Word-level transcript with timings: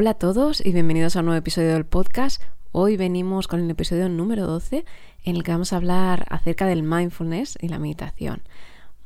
Hola 0.00 0.10
a 0.10 0.14
todos 0.14 0.64
y 0.64 0.70
bienvenidos 0.70 1.16
a 1.16 1.18
un 1.18 1.26
nuevo 1.26 1.40
episodio 1.40 1.72
del 1.72 1.84
podcast. 1.84 2.40
Hoy 2.70 2.96
venimos 2.96 3.48
con 3.48 3.58
el 3.58 3.68
episodio 3.68 4.08
número 4.08 4.46
12 4.46 4.84
en 5.24 5.34
el 5.34 5.42
que 5.42 5.50
vamos 5.50 5.72
a 5.72 5.76
hablar 5.76 6.24
acerca 6.30 6.66
del 6.66 6.84
mindfulness 6.84 7.58
y 7.60 7.66
la 7.66 7.80
meditación. 7.80 8.42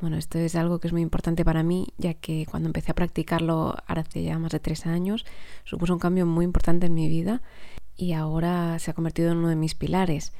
Bueno, 0.02 0.18
esto 0.18 0.38
es 0.38 0.54
algo 0.54 0.80
que 0.80 0.88
es 0.88 0.92
muy 0.92 1.00
importante 1.00 1.46
para 1.46 1.62
mí, 1.62 1.94
ya 1.96 2.12
que 2.12 2.44
cuando 2.44 2.68
empecé 2.68 2.92
a 2.92 2.94
practicarlo 2.94 3.74
hace 3.86 4.22
ya 4.22 4.38
más 4.38 4.52
de 4.52 4.60
tres 4.60 4.84
años, 4.84 5.24
supuso 5.64 5.94
un 5.94 5.98
cambio 5.98 6.26
muy 6.26 6.44
importante 6.44 6.88
en 6.88 6.94
mi 6.94 7.08
vida 7.08 7.40
y 7.96 8.12
ahora 8.12 8.78
se 8.78 8.90
ha 8.90 8.94
convertido 8.94 9.32
en 9.32 9.38
uno 9.38 9.48
de 9.48 9.56
mis 9.56 9.74
pilares. 9.74 10.34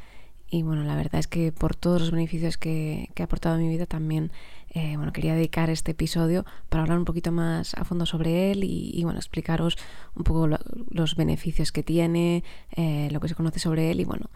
Y 0.51 0.65
bueno, 0.65 0.85
la 0.85 0.97
verdad 0.97 1.19
es 1.19 1.29
que 1.29 1.51
por 1.51 1.75
todos 1.77 2.03
los 2.03 2.11
beneficios 2.11 2.59
que, 2.59 3.09
ha 3.19 3.23
aportado 3.23 3.55
a 3.55 3.59
mi 3.59 3.69
vida 3.69 3.87
también, 3.87 4.33
eh, 4.75 4.97
bueno, 4.97 5.13
quería 5.13 5.35
dedicar 5.35 5.69
este 5.69 5.91
episodio 5.91 6.47
para 6.71 6.83
hablar 6.83 6.99
un 6.99 7.05
poquito 7.05 7.31
más 7.31 7.75
a 7.75 7.85
fondo 7.85 8.07
sobre 8.07 8.51
él 8.51 8.65
y, 8.65 9.03
bueno, 9.05 9.19
explicaros 9.19 9.77
un 10.15 10.25
poco 10.25 10.49
los 10.89 11.15
beneficios 11.15 11.73
que 11.73 11.83
tiene, 11.83 12.43
eh, 12.75 13.09
lo 13.13 13.21
que 13.21 13.29
se 13.29 13.35
conoce 13.35 13.59
sobre 13.59 13.91
él 13.91 14.01
y 14.01 14.05
bueno, 14.05 14.31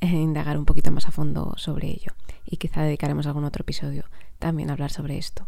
indagar 0.00 0.56
un 0.56 0.64
poquito 0.64 0.90
más 0.92 1.06
a 1.06 1.10
fondo 1.10 1.52
sobre 1.58 1.88
ello. 1.88 2.12
Y 2.46 2.56
quizá 2.56 2.82
dedicaremos 2.82 3.26
algún 3.26 3.44
otro 3.44 3.62
episodio 3.62 4.04
también 4.38 4.70
hablar 4.70 4.90
sobre 4.90 5.18
esto. 5.18 5.46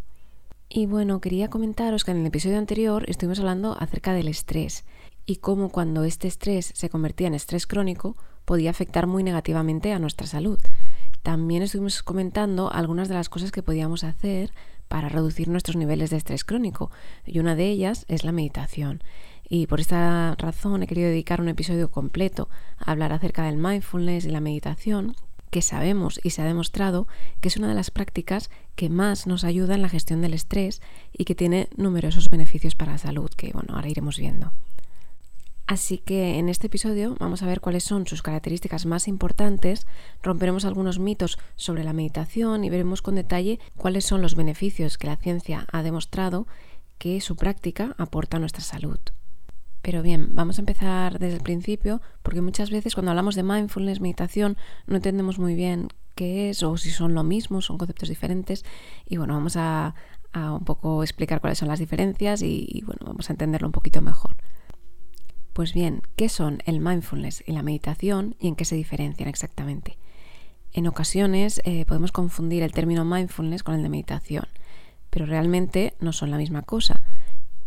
Y 0.69 0.85
bueno, 0.85 1.19
quería 1.21 1.49
comentaros 1.49 2.03
que 2.03 2.11
en 2.11 2.17
el 2.17 2.27
episodio 2.27 2.59
anterior 2.59 3.09
estuvimos 3.09 3.39
hablando 3.39 3.75
acerca 3.79 4.13
del 4.13 4.27
estrés 4.27 4.85
y 5.25 5.37
cómo 5.37 5.69
cuando 5.69 6.03
este 6.03 6.27
estrés 6.27 6.71
se 6.75 6.89
convertía 6.89 7.25
en 7.25 7.33
estrés 7.33 7.65
crónico 7.65 8.15
podía 8.45 8.69
afectar 8.69 9.07
muy 9.07 9.23
negativamente 9.23 9.91
a 9.91 9.99
nuestra 9.99 10.27
salud. 10.27 10.59
También 11.23 11.63
estuvimos 11.63 12.01
comentando 12.03 12.71
algunas 12.71 13.09
de 13.09 13.15
las 13.15 13.29
cosas 13.29 13.51
que 13.51 13.63
podíamos 13.63 14.03
hacer 14.03 14.51
para 14.87 15.09
reducir 15.09 15.47
nuestros 15.47 15.75
niveles 15.75 16.09
de 16.09 16.17
estrés 16.17 16.43
crónico 16.43 16.91
y 17.25 17.39
una 17.39 17.55
de 17.55 17.69
ellas 17.69 18.05
es 18.07 18.23
la 18.23 18.31
meditación. 18.31 19.03
Y 19.47 19.67
por 19.67 19.79
esta 19.79 20.35
razón 20.35 20.83
he 20.83 20.87
querido 20.87 21.09
dedicar 21.09 21.41
un 21.41 21.49
episodio 21.49 21.91
completo 21.91 22.49
a 22.77 22.91
hablar 22.91 23.13
acerca 23.13 23.43
del 23.43 23.57
mindfulness 23.57 24.25
y 24.25 24.29
la 24.29 24.41
meditación 24.41 25.15
que 25.49 25.61
sabemos 25.61 26.19
y 26.23 26.29
se 26.29 26.41
ha 26.41 26.45
demostrado 26.45 27.07
que 27.41 27.47
es 27.47 27.57
una 27.57 27.67
de 27.67 27.73
las 27.73 27.91
prácticas 27.91 28.49
que 28.75 28.89
más 28.89 29.25
nos 29.27 29.43
ayuda 29.43 29.75
en 29.75 29.81
la 29.81 29.89
gestión 29.89 30.21
del 30.21 30.33
estrés 30.33 30.81
y 31.11 31.25
que 31.25 31.35
tiene 31.35 31.69
numerosos 31.75 32.29
beneficios 32.29 32.75
para 32.75 32.93
la 32.93 32.97
salud, 32.97 33.29
que 33.35 33.51
bueno, 33.51 33.75
ahora 33.75 33.89
iremos 33.89 34.17
viendo. 34.17 34.53
Así 35.69 35.99
que 35.99 36.39
en 36.39 36.49
este 36.49 36.65
episodio 36.65 37.15
vamos 37.19 37.43
a 37.43 37.45
ver 37.45 37.61
cuáles 37.61 37.83
son 37.83 38.07
sus 38.07 38.23
características 38.23 38.87
más 38.87 39.07
importantes, 39.07 39.85
romperemos 40.23 40.65
algunos 40.65 40.97
mitos 40.97 41.37
sobre 41.57 41.83
la 41.83 41.93
meditación 41.93 42.63
y 42.63 42.71
veremos 42.71 43.03
con 43.03 43.13
detalle 43.13 43.59
cuáles 43.77 44.03
son 44.03 44.23
los 44.23 44.33
beneficios 44.33 44.97
que 44.97 45.05
la 45.05 45.15
ciencia 45.15 45.67
ha 45.71 45.83
demostrado 45.83 46.47
que 46.97 47.21
su 47.21 47.35
práctica 47.35 47.93
aporta 47.99 48.37
a 48.37 48.39
nuestra 48.39 48.63
salud. 48.63 48.97
Pero 49.83 50.01
bien, 50.01 50.29
vamos 50.33 50.57
a 50.57 50.63
empezar 50.63 51.19
desde 51.19 51.37
el 51.37 51.43
principio 51.43 52.01
porque 52.23 52.41
muchas 52.41 52.71
veces 52.71 52.95
cuando 52.95 53.11
hablamos 53.11 53.35
de 53.35 53.43
mindfulness, 53.43 54.01
meditación, 54.01 54.57
no 54.87 54.95
entendemos 54.95 55.37
muy 55.37 55.53
bien 55.53 55.89
qué 56.15 56.49
es 56.49 56.63
o 56.63 56.77
si 56.77 56.89
son 56.89 57.13
lo 57.13 57.23
mismo, 57.23 57.61
son 57.61 57.77
conceptos 57.77 58.09
diferentes. 58.09 58.65
Y 59.05 59.17
bueno, 59.17 59.35
vamos 59.35 59.55
a, 59.55 59.93
un 60.33 60.65
poco 60.65 61.03
explicar 61.03 61.41
cuáles 61.41 61.59
son 61.59 61.67
las 61.67 61.77
diferencias 61.77 62.41
y, 62.41 62.81
bueno, 62.87 63.01
vamos 63.05 63.29
a 63.29 63.33
entenderlo 63.33 63.67
un 63.67 63.71
poquito 63.71 64.01
mejor. 64.01 64.35
Pues 65.59 65.73
bien, 65.73 66.03
¿qué 66.15 66.29
son 66.29 66.59
el 66.65 66.79
mindfulness 66.79 67.43
y 67.45 67.51
la 67.51 67.63
meditación 67.63 68.33
y 68.39 68.47
en 68.47 68.55
qué 68.55 68.63
se 68.63 68.77
diferencian 68.77 69.27
exactamente? 69.27 69.97
En 70.71 70.87
ocasiones 70.87 71.61
eh, 71.65 71.83
podemos 71.83 72.13
confundir 72.13 72.63
el 72.63 72.71
término 72.71 73.03
mindfulness 73.03 73.63
con 73.63 73.75
el 73.75 73.83
de 73.83 73.89
meditación, 73.89 74.45
pero 75.09 75.25
realmente 75.25 75.95
no 75.99 76.13
son 76.13 76.31
la 76.31 76.37
misma 76.37 76.61
cosa. 76.61 77.03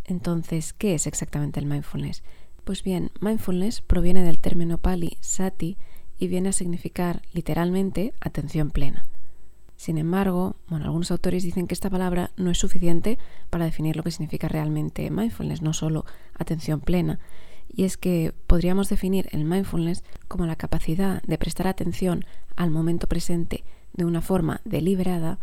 Entonces, 0.04 0.72
¿qué 0.72 0.94
es 0.94 1.06
exactamente 1.06 1.60
el 1.60 1.66
mindfulness? 1.66 2.22
Pues 2.64 2.82
bien, 2.82 3.10
mindfulness 3.20 3.82
proviene 3.82 4.22
del 4.22 4.38
término 4.38 4.78
pali 4.78 5.18
sati 5.20 5.76
y 6.18 6.28
viene 6.28 6.48
a 6.48 6.52
significar 6.52 7.20
literalmente 7.34 8.14
atención 8.22 8.70
plena. 8.70 9.04
Sin 9.76 9.98
embargo, 9.98 10.56
algunos 10.70 11.10
autores 11.10 11.42
dicen 11.42 11.66
que 11.66 11.74
esta 11.74 11.90
palabra 11.90 12.30
no 12.38 12.50
es 12.50 12.56
suficiente 12.56 13.18
para 13.50 13.66
definir 13.66 13.96
lo 13.96 14.02
que 14.02 14.12
significa 14.12 14.48
realmente 14.48 15.10
mindfulness, 15.10 15.60
no 15.60 15.74
solo 15.74 16.06
atención 16.38 16.80
plena. 16.80 17.20
Y 17.74 17.84
es 17.84 17.96
que 17.96 18.34
podríamos 18.46 18.88
definir 18.88 19.28
el 19.32 19.44
mindfulness 19.44 20.04
como 20.28 20.46
la 20.46 20.56
capacidad 20.56 21.22
de 21.22 21.38
prestar 21.38 21.66
atención 21.66 22.24
al 22.54 22.70
momento 22.70 23.06
presente 23.06 23.64
de 23.94 24.04
una 24.04 24.20
forma 24.20 24.60
deliberada 24.64 25.38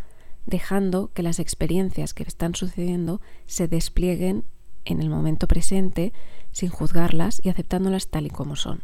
dejando 0.46 1.12
que 1.12 1.22
las 1.22 1.38
experiencias 1.38 2.14
que 2.14 2.22
están 2.22 2.54
sucediendo 2.54 3.20
se 3.46 3.68
desplieguen 3.68 4.44
en 4.84 5.00
el 5.00 5.10
momento 5.10 5.46
presente 5.46 6.12
sin 6.52 6.70
juzgarlas 6.70 7.40
y 7.44 7.48
aceptándolas 7.48 8.08
tal 8.08 8.26
y 8.26 8.30
como 8.30 8.56
son. 8.56 8.82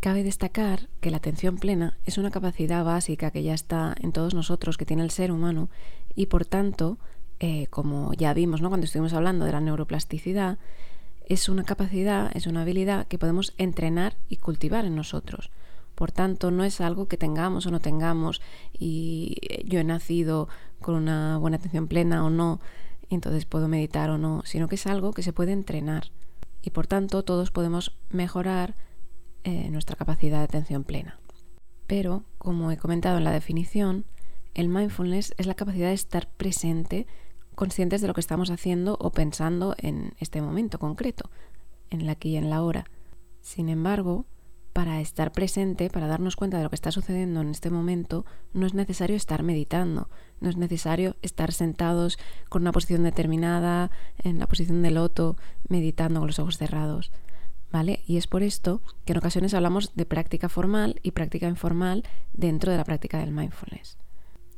Cabe 0.00 0.22
destacar 0.22 0.90
que 1.00 1.10
la 1.10 1.16
atención 1.16 1.56
plena 1.56 1.96
es 2.04 2.18
una 2.18 2.30
capacidad 2.30 2.84
básica 2.84 3.30
que 3.30 3.42
ya 3.42 3.54
está 3.54 3.94
en 4.00 4.12
todos 4.12 4.34
nosotros, 4.34 4.76
que 4.76 4.84
tiene 4.84 5.02
el 5.02 5.10
ser 5.10 5.32
humano, 5.32 5.70
y 6.14 6.26
por 6.26 6.44
tanto, 6.44 6.98
eh, 7.40 7.68
como 7.68 8.12
ya 8.12 8.34
vimos 8.34 8.60
¿no? 8.60 8.68
cuando 8.68 8.84
estuvimos 8.84 9.14
hablando 9.14 9.46
de 9.46 9.52
la 9.52 9.60
neuroplasticidad, 9.62 10.58
es 11.28 11.48
una 11.48 11.64
capacidad, 11.64 12.30
es 12.36 12.46
una 12.46 12.62
habilidad 12.62 13.06
que 13.06 13.18
podemos 13.18 13.54
entrenar 13.58 14.16
y 14.28 14.36
cultivar 14.36 14.84
en 14.84 14.94
nosotros. 14.94 15.50
Por 15.94 16.12
tanto, 16.12 16.50
no 16.50 16.64
es 16.64 16.80
algo 16.80 17.06
que 17.06 17.16
tengamos 17.16 17.66
o 17.66 17.70
no 17.70 17.80
tengamos 17.80 18.42
y 18.72 19.36
yo 19.64 19.78
he 19.78 19.84
nacido 19.84 20.48
con 20.80 20.96
una 20.96 21.38
buena 21.38 21.56
atención 21.56 21.86
plena 21.86 22.24
o 22.24 22.30
no, 22.30 22.60
entonces 23.10 23.44
puedo 23.44 23.68
meditar 23.68 24.10
o 24.10 24.18
no, 24.18 24.42
sino 24.44 24.68
que 24.68 24.74
es 24.74 24.86
algo 24.86 25.12
que 25.12 25.22
se 25.22 25.32
puede 25.32 25.52
entrenar 25.52 26.10
y 26.62 26.70
por 26.70 26.86
tanto 26.86 27.22
todos 27.22 27.50
podemos 27.50 27.96
mejorar 28.10 28.74
eh, 29.44 29.68
nuestra 29.70 29.96
capacidad 29.96 30.38
de 30.38 30.44
atención 30.44 30.84
plena. 30.84 31.20
Pero, 31.86 32.24
como 32.38 32.70
he 32.70 32.78
comentado 32.78 33.18
en 33.18 33.24
la 33.24 33.32
definición, 33.32 34.06
el 34.54 34.68
mindfulness 34.68 35.34
es 35.36 35.46
la 35.46 35.54
capacidad 35.54 35.88
de 35.88 35.94
estar 35.94 36.28
presente, 36.28 37.06
conscientes 37.54 38.00
de 38.00 38.08
lo 38.08 38.14
que 38.14 38.20
estamos 38.20 38.50
haciendo 38.50 38.96
o 39.00 39.10
pensando 39.10 39.74
en 39.78 40.14
este 40.18 40.40
momento 40.40 40.78
concreto, 40.78 41.30
en 41.90 42.02
el 42.02 42.08
aquí 42.08 42.30
y 42.30 42.36
en 42.36 42.50
la 42.50 42.62
hora. 42.62 42.84
Sin 43.40 43.68
embargo, 43.68 44.26
para 44.74 45.00
estar 45.00 45.30
presente, 45.30 45.88
para 45.88 46.08
darnos 46.08 46.34
cuenta 46.34 46.56
de 46.56 46.64
lo 46.64 46.68
que 46.68 46.74
está 46.74 46.90
sucediendo 46.90 47.40
en 47.40 47.50
este 47.50 47.70
momento, 47.70 48.26
no 48.52 48.66
es 48.66 48.74
necesario 48.74 49.14
estar 49.14 49.44
meditando, 49.44 50.10
no 50.40 50.50
es 50.50 50.56
necesario 50.56 51.14
estar 51.22 51.52
sentados 51.52 52.18
con 52.48 52.62
una 52.62 52.72
posición 52.72 53.04
determinada, 53.04 53.92
en 54.18 54.40
la 54.40 54.48
posición 54.48 54.82
de 54.82 54.90
loto, 54.90 55.36
meditando 55.68 56.18
con 56.18 56.26
los 56.26 56.40
ojos 56.40 56.58
cerrados. 56.58 57.12
¿Vale? 57.70 58.02
Y 58.06 58.16
es 58.16 58.26
por 58.26 58.42
esto 58.42 58.82
que 59.04 59.12
en 59.12 59.18
ocasiones 59.18 59.54
hablamos 59.54 59.94
de 59.94 60.06
práctica 60.06 60.48
formal 60.48 61.00
y 61.02 61.12
práctica 61.12 61.48
informal 61.48 62.04
dentro 62.32 62.72
de 62.72 62.78
la 62.78 62.84
práctica 62.84 63.18
del 63.18 63.32
mindfulness. 63.32 63.98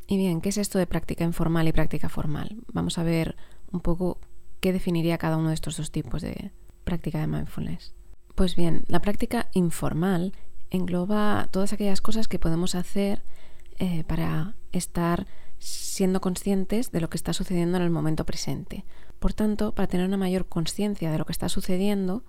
Y 0.07 0.17
bien, 0.17 0.41
¿qué 0.41 0.51
es 0.51 0.59
esto 0.59 0.79
de 0.79 0.87
práctica 0.87 1.25
informal 1.25 1.67
y 1.69 1.73
práctica 1.73 2.09
formal? 2.09 2.57
Vamos 2.73 2.99
a 2.99 3.03
ver 3.03 3.37
un 3.73 3.81
poco 3.81 4.19
qué 4.61 4.73
definiría 4.73 5.19
cada 5.19 5.37
uno 5.37 5.49
de 5.49 5.55
estos 5.55 5.77
dos 5.77 5.91
tipos 5.91 6.23
de 6.23 6.53
práctica 6.85 7.21
de 7.21 7.27
mindfulness. 7.27 7.95
Pues 8.35 8.55
bien, 8.55 8.85
la 8.87 9.01
práctica 9.01 9.49
informal 9.53 10.33
engloba 10.71 11.49
todas 11.51 11.73
aquellas 11.73 12.01
cosas 12.01 12.29
que 12.29 12.39
podemos 12.39 12.75
hacer 12.75 13.23
eh, 13.79 14.05
para 14.05 14.55
estar 14.73 15.27
siendo 15.59 16.21
conscientes 16.21 16.93
de 16.93 17.01
lo 17.01 17.09
que 17.09 17.17
está 17.17 17.33
sucediendo 17.33 17.79
en 17.79 17.83
el 17.83 17.91
momento 17.91 18.25
presente. 18.25 18.85
Por 19.19 19.33
tanto, 19.33 19.75
para 19.75 19.89
tener 19.89 20.07
una 20.07 20.17
mayor 20.17 20.47
conciencia 20.47 21.11
de 21.11 21.19
lo 21.19 21.25
que 21.25 21.33
está 21.33 21.49
sucediendo, 21.49 22.25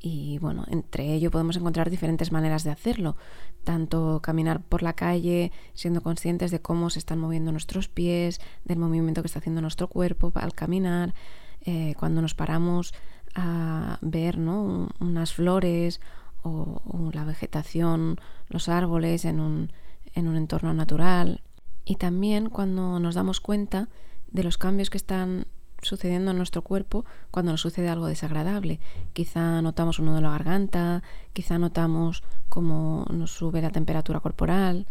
y 0.00 0.38
bueno, 0.38 0.64
entre 0.68 1.12
ello 1.12 1.30
podemos 1.30 1.56
encontrar 1.56 1.90
diferentes 1.90 2.32
maneras 2.32 2.64
de 2.64 2.70
hacerlo, 2.70 3.16
tanto 3.64 4.20
caminar 4.22 4.62
por 4.62 4.82
la 4.82 4.94
calle 4.94 5.52
siendo 5.74 6.00
conscientes 6.00 6.50
de 6.50 6.60
cómo 6.60 6.88
se 6.88 6.98
están 6.98 7.18
moviendo 7.18 7.52
nuestros 7.52 7.88
pies, 7.88 8.40
del 8.64 8.78
movimiento 8.78 9.22
que 9.22 9.26
está 9.26 9.40
haciendo 9.40 9.60
nuestro 9.60 9.88
cuerpo 9.88 10.32
al 10.36 10.54
caminar, 10.54 11.14
eh, 11.60 11.94
cuando 11.98 12.22
nos 12.22 12.34
paramos 12.34 12.94
a 13.34 13.98
ver 14.00 14.38
¿no? 14.38 14.88
unas 15.00 15.34
flores 15.34 16.00
o, 16.42 17.10
la 17.12 17.24
vegetación, 17.24 18.18
los 18.48 18.70
árboles 18.70 19.26
en 19.26 19.40
un, 19.40 19.72
en 20.14 20.28
un 20.28 20.36
entorno 20.36 20.72
natural. 20.72 21.42
Y 21.84 21.96
también 21.96 22.48
cuando 22.48 22.98
nos 22.98 23.14
damos 23.14 23.40
cuenta 23.40 23.88
de 24.28 24.44
los 24.44 24.56
cambios 24.56 24.88
que 24.88 24.96
están 24.96 25.46
sucediendo 25.82 26.30
en 26.30 26.36
nuestro 26.36 26.62
cuerpo 26.62 27.04
cuando 27.30 27.52
nos 27.52 27.60
sucede 27.60 27.88
algo 27.88 28.06
desagradable. 28.06 28.80
Quizá 29.12 29.62
notamos 29.62 29.98
un 29.98 30.06
nudo 30.06 30.18
en 30.18 30.24
la 30.24 30.30
garganta, 30.30 31.02
quizá 31.32 31.58
notamos 31.58 32.22
cómo 32.48 33.06
nos 33.10 33.32
sube 33.32 33.62
la 33.62 33.70
temperatura 33.70 34.20
corporal. 34.20 34.86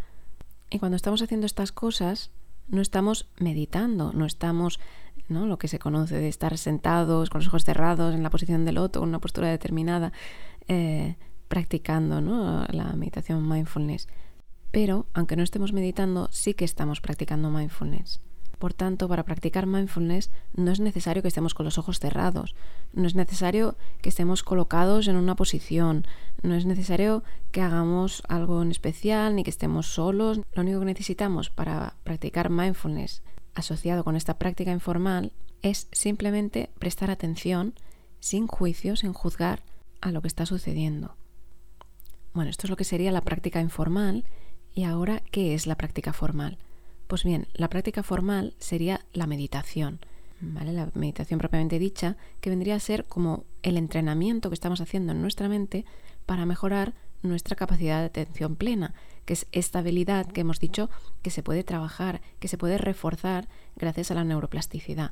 Y 0.69 0.79
cuando 0.79 0.95
estamos 0.95 1.21
haciendo 1.21 1.45
estas 1.45 1.71
cosas, 1.71 2.31
no 2.67 2.81
estamos 2.81 3.27
meditando, 3.39 4.13
no 4.13 4.25
estamos 4.25 4.79
¿no? 5.27 5.45
lo 5.45 5.57
que 5.57 5.67
se 5.67 5.79
conoce 5.79 6.15
de 6.15 6.27
estar 6.27 6.57
sentados 6.57 7.29
con 7.29 7.39
los 7.39 7.47
ojos 7.47 7.65
cerrados 7.65 8.13
en 8.13 8.23
la 8.23 8.29
posición 8.29 8.65
del 8.65 8.75
loto, 8.75 9.01
en 9.01 9.09
una 9.09 9.19
postura 9.19 9.49
determinada, 9.49 10.11
eh, 10.67 11.15
practicando 11.47 12.21
¿no? 12.21 12.65
la 12.69 12.93
meditación 12.93 13.47
mindfulness. 13.47 14.07
Pero, 14.71 15.07
aunque 15.13 15.35
no 15.35 15.43
estemos 15.43 15.73
meditando, 15.73 16.29
sí 16.31 16.53
que 16.53 16.65
estamos 16.65 17.01
practicando 17.01 17.49
mindfulness. 17.49 18.21
Por 18.59 18.73
tanto, 18.73 19.07
para 19.07 19.23
practicar 19.23 19.65
mindfulness 19.65 20.29
no 20.53 20.71
es 20.71 20.81
necesario 20.81 21.21
que 21.21 21.29
estemos 21.29 21.53
con 21.53 21.63
los 21.63 21.77
ojos 21.77 21.99
cerrados, 21.99 22.55
no 22.91 23.07
es 23.07 23.15
necesario 23.15 23.75
que 24.01 24.09
estemos 24.09 24.43
colocados 24.43 25.07
en 25.07 25.15
una 25.15 25.35
posición, 25.35 26.05
no 26.43 26.55
es 26.55 26.65
necesario 26.65 27.23
que 27.51 27.61
hagamos 27.61 28.21
algo 28.27 28.61
en 28.61 28.71
especial 28.71 29.35
ni 29.35 29.43
que 29.43 29.49
estemos 29.49 29.87
solos. 29.87 30.41
Lo 30.53 30.61
único 30.61 30.79
que 30.79 30.85
necesitamos 30.85 31.49
para 31.49 31.95
practicar 32.03 32.49
mindfulness 32.49 33.23
asociado 33.55 34.03
con 34.03 34.17
esta 34.17 34.37
práctica 34.37 34.71
informal 34.71 35.31
es 35.61 35.87
simplemente 35.93 36.69
prestar 36.79 37.11
atención 37.11 37.73
sin 38.19 38.47
juicio, 38.47 38.97
sin 38.97 39.13
juzgar 39.13 39.63
a 40.01 40.11
lo 40.11 40.21
que 40.21 40.27
está 40.27 40.45
sucediendo. 40.45 41.15
Bueno, 42.33 42.49
esto 42.51 42.67
es 42.67 42.69
lo 42.69 42.75
que 42.75 42.83
sería 42.83 43.11
la 43.11 43.21
práctica 43.21 43.61
informal 43.61 44.25
y 44.73 44.83
ahora, 44.83 45.21
¿qué 45.31 45.55
es 45.55 45.65
la 45.65 45.75
práctica 45.75 46.11
formal? 46.13 46.57
Pues 47.09 47.23
bien, 47.23 47.47
la 47.55 47.71
práctica 47.71 48.03
formal 48.03 48.53
sería 48.59 49.03
la 49.13 49.25
meditación, 49.25 49.99
¿vale? 50.41 50.73
La 50.73 50.91
meditación 50.93 51.39
propiamente 51.39 51.79
dicha, 51.79 52.17
que 52.39 52.51
vendría 52.51 52.75
a 52.75 52.79
ser 52.79 53.05
como 53.05 53.45
el 53.63 53.77
entrenamiento 53.77 54.51
que 54.51 54.53
estamos 54.53 54.79
haciendo 54.79 55.13
en 55.13 55.21
nuestra 55.23 55.49
mente 55.49 55.85
para 56.27 56.45
mejorar 56.45 56.93
nuestra 57.23 57.55
capacidad 57.55 58.01
de 58.01 58.05
atención 58.05 58.55
plena, 58.55 58.93
que 59.25 59.33
es 59.33 59.47
esta 59.51 59.79
habilidad 59.79 60.27
que 60.27 60.41
hemos 60.41 60.59
dicho 60.59 60.91
que 61.23 61.31
se 61.31 61.41
puede 61.41 61.63
trabajar, 61.63 62.21
que 62.37 62.47
se 62.47 62.59
puede 62.59 62.77
reforzar 62.77 63.47
gracias 63.75 64.11
a 64.11 64.13
la 64.13 64.23
neuroplasticidad. 64.23 65.11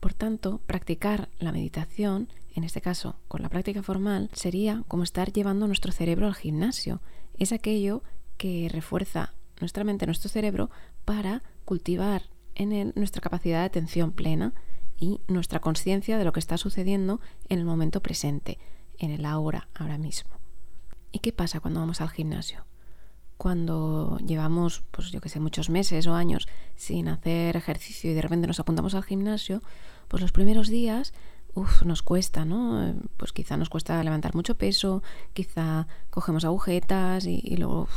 Por 0.00 0.14
tanto, 0.14 0.62
practicar 0.66 1.28
la 1.38 1.52
meditación, 1.52 2.28
en 2.56 2.64
este 2.64 2.80
caso 2.80 3.20
con 3.28 3.40
la 3.40 3.50
práctica 3.50 3.84
formal, 3.84 4.30
sería 4.32 4.82
como 4.88 5.04
estar 5.04 5.32
llevando 5.32 5.68
nuestro 5.68 5.92
cerebro 5.92 6.26
al 6.26 6.34
gimnasio. 6.34 7.00
Es 7.38 7.52
aquello 7.52 8.02
que 8.36 8.68
refuerza 8.68 9.32
nuestra 9.60 9.84
mente, 9.84 10.06
nuestro 10.06 10.28
cerebro, 10.28 10.70
para 11.04 11.42
cultivar 11.64 12.30
en 12.54 12.72
él 12.72 12.92
nuestra 12.96 13.20
capacidad 13.20 13.60
de 13.60 13.66
atención 13.66 14.12
plena 14.12 14.54
y 14.98 15.20
nuestra 15.26 15.60
conciencia 15.60 16.18
de 16.18 16.24
lo 16.24 16.32
que 16.32 16.40
está 16.40 16.56
sucediendo 16.56 17.20
en 17.48 17.58
el 17.58 17.64
momento 17.64 18.00
presente, 18.00 18.58
en 18.98 19.10
el 19.10 19.24
ahora, 19.24 19.68
ahora 19.74 19.98
mismo. 19.98 20.30
¿Y 21.12 21.18
qué 21.18 21.32
pasa 21.32 21.60
cuando 21.60 21.80
vamos 21.80 22.00
al 22.00 22.10
gimnasio? 22.10 22.64
Cuando 23.36 24.18
llevamos, 24.24 24.84
pues 24.90 25.10
yo 25.10 25.20
que 25.20 25.28
sé, 25.28 25.40
muchos 25.40 25.68
meses 25.68 26.06
o 26.06 26.14
años 26.14 26.48
sin 26.76 27.08
hacer 27.08 27.56
ejercicio 27.56 28.10
y 28.10 28.14
de 28.14 28.22
repente 28.22 28.46
nos 28.46 28.60
apuntamos 28.60 28.94
al 28.94 29.02
gimnasio, 29.02 29.62
pues 30.08 30.22
los 30.22 30.32
primeros 30.32 30.68
días 30.68 31.12
uf, 31.54 31.82
nos 31.82 32.02
cuesta, 32.02 32.44
¿no? 32.44 32.94
Pues 33.16 33.32
quizá 33.32 33.56
nos 33.56 33.68
cuesta 33.68 34.02
levantar 34.02 34.34
mucho 34.34 34.56
peso, 34.56 35.02
quizá 35.32 35.86
cogemos 36.10 36.44
agujetas 36.44 37.26
y, 37.26 37.56
luego 37.56 37.88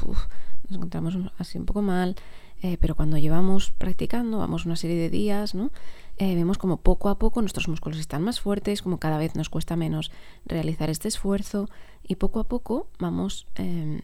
nos 0.69 0.77
encontramos 0.77 1.17
así 1.37 1.57
un 1.57 1.65
poco 1.65 1.81
mal, 1.81 2.15
eh, 2.61 2.77
pero 2.79 2.95
cuando 2.95 3.17
llevamos 3.17 3.71
practicando, 3.71 4.39
vamos 4.39 4.65
una 4.65 4.75
serie 4.75 4.97
de 4.97 5.09
días, 5.09 5.53
¿no? 5.53 5.71
Eh, 6.17 6.33
vemos 6.35 6.57
como 6.57 6.77
poco 6.77 7.09
a 7.09 7.19
poco 7.19 7.41
nuestros 7.41 7.67
músculos 7.67 7.99
están 7.99 8.23
más 8.23 8.39
fuertes, 8.39 8.81
como 8.81 8.99
cada 8.99 9.19
vez 9.19 9.35
nos 9.35 9.49
cuesta 9.49 9.75
menos 9.75 10.11
realizar 10.45 10.89
este 10.89 11.07
esfuerzo 11.07 11.69
y 12.03 12.15
poco 12.15 12.39
a 12.39 12.47
poco 12.47 12.87
vamos 12.97 13.45
em, 13.55 14.01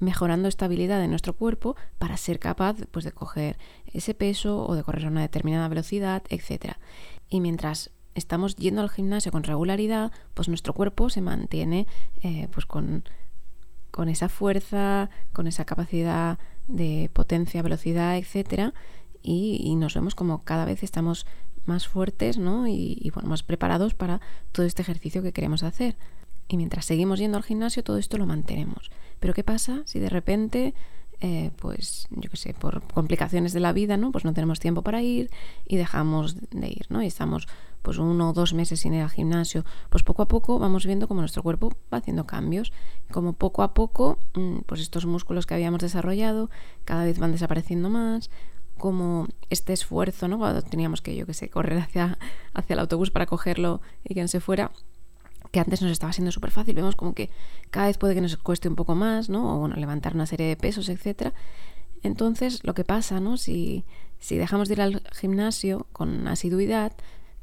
mejorando 0.00 0.48
esta 0.48 0.64
habilidad 0.64 1.00
de 1.00 1.06
nuestro 1.06 1.34
cuerpo 1.34 1.76
para 1.98 2.16
ser 2.16 2.40
capaz 2.40 2.76
pues, 2.90 3.04
de 3.04 3.12
coger 3.12 3.58
ese 3.86 4.14
peso 4.14 4.66
o 4.66 4.74
de 4.74 4.82
correr 4.82 5.04
a 5.06 5.08
una 5.08 5.22
determinada 5.22 5.68
velocidad, 5.68 6.24
etc. 6.28 6.74
Y 7.28 7.40
mientras 7.40 7.92
estamos 8.14 8.56
yendo 8.56 8.80
al 8.80 8.90
gimnasio 8.90 9.30
con 9.30 9.44
regularidad, 9.44 10.10
pues 10.34 10.48
nuestro 10.48 10.72
cuerpo 10.72 11.10
se 11.10 11.20
mantiene 11.20 11.86
eh, 12.22 12.48
pues 12.52 12.66
con 12.66 13.04
con 13.96 14.10
esa 14.10 14.28
fuerza, 14.28 15.08
con 15.32 15.46
esa 15.46 15.64
capacidad 15.64 16.38
de 16.68 17.10
potencia, 17.14 17.62
velocidad, 17.62 18.18
etcétera, 18.18 18.74
y, 19.22 19.74
nos 19.76 19.94
vemos 19.94 20.14
como 20.14 20.44
cada 20.44 20.66
vez 20.66 20.82
estamos 20.82 21.26
más 21.64 21.88
fuertes 21.88 22.36
¿no? 22.36 22.68
y, 22.68 23.10
más 23.24 23.42
preparados 23.42 23.94
para 23.94 24.20
todo 24.52 24.66
este 24.66 24.82
ejercicio 24.82 25.22
que 25.22 25.32
queremos 25.32 25.62
hacer. 25.62 25.96
Y 26.46 26.58
mientras 26.58 26.84
seguimos 26.84 27.18
yendo 27.18 27.38
al 27.38 27.42
gimnasio, 27.42 27.82
todo 27.82 27.96
esto 27.96 28.18
lo 28.18 28.26
mantenemos. 28.26 28.90
Pero 29.18 29.32
¿qué 29.32 29.42
pasa 29.42 29.80
si 29.86 29.98
de 29.98 30.10
repente 30.10 30.74
eh, 31.20 31.50
pues 31.56 32.06
yo 32.10 32.28
qué 32.30 32.36
sé, 32.36 32.52
por 32.52 32.82
complicaciones 32.82 33.54
de 33.54 33.60
la 33.60 33.72
vida, 33.72 33.96
¿no? 33.96 34.12
Pues 34.12 34.26
no 34.26 34.34
tenemos 34.34 34.60
tiempo 34.60 34.82
para 34.82 35.00
ir 35.00 35.30
y 35.66 35.76
dejamos 35.76 36.36
de 36.50 36.68
ir, 36.68 36.86
¿no? 36.90 37.02
Y 37.02 37.06
estamos 37.06 37.48
pues 37.86 37.98
uno 37.98 38.30
o 38.30 38.32
dos 38.32 38.52
meses 38.52 38.80
sin 38.80 38.94
ir 38.94 39.02
al 39.02 39.10
gimnasio, 39.10 39.64
pues 39.90 40.02
poco 40.02 40.22
a 40.22 40.26
poco 40.26 40.58
vamos 40.58 40.84
viendo 40.86 41.06
cómo 41.06 41.20
nuestro 41.20 41.44
cuerpo 41.44 41.70
va 41.94 41.98
haciendo 41.98 42.26
cambios, 42.26 42.72
como 43.12 43.32
poco 43.32 43.62
a 43.62 43.74
poco, 43.74 44.18
mm, 44.34 44.62
pues 44.66 44.80
estos 44.80 45.06
músculos 45.06 45.46
que 45.46 45.54
habíamos 45.54 45.80
desarrollado 45.80 46.50
cada 46.84 47.04
vez 47.04 47.20
van 47.20 47.30
desapareciendo 47.30 47.88
más, 47.88 48.28
como 48.76 49.28
este 49.50 49.72
esfuerzo, 49.72 50.26
¿no? 50.26 50.36
Cuando 50.36 50.62
teníamos 50.62 51.00
que, 51.00 51.14
yo 51.14 51.26
qué 51.26 51.32
sé, 51.32 51.48
correr 51.48 51.78
hacia, 51.78 52.18
hacia 52.54 52.74
el 52.74 52.80
autobús 52.80 53.12
para 53.12 53.26
cogerlo 53.26 53.80
y 54.02 54.14
que 54.14 54.22
no 54.22 54.26
se 54.26 54.40
fuera, 54.40 54.72
que 55.52 55.60
antes 55.60 55.80
nos 55.80 55.92
estaba 55.92 56.12
siendo 56.12 56.32
súper 56.32 56.50
fácil, 56.50 56.74
vemos 56.74 56.96
como 56.96 57.14
que 57.14 57.30
cada 57.70 57.86
vez 57.86 57.98
puede 57.98 58.16
que 58.16 58.20
nos 58.20 58.36
cueste 58.36 58.68
un 58.68 58.74
poco 58.74 58.96
más, 58.96 59.28
¿no? 59.28 59.54
O 59.54 59.60
bueno, 59.60 59.76
levantar 59.76 60.16
una 60.16 60.26
serie 60.26 60.48
de 60.48 60.56
pesos, 60.56 60.88
etcétera. 60.88 61.34
Entonces, 62.02 62.64
lo 62.64 62.74
que 62.74 62.82
pasa, 62.82 63.20
¿no? 63.20 63.36
Si, 63.36 63.84
si 64.18 64.36
dejamos 64.36 64.66
de 64.66 64.74
ir 64.74 64.80
al 64.80 65.02
gimnasio 65.12 65.86
con 65.92 66.26
asiduidad, 66.26 66.92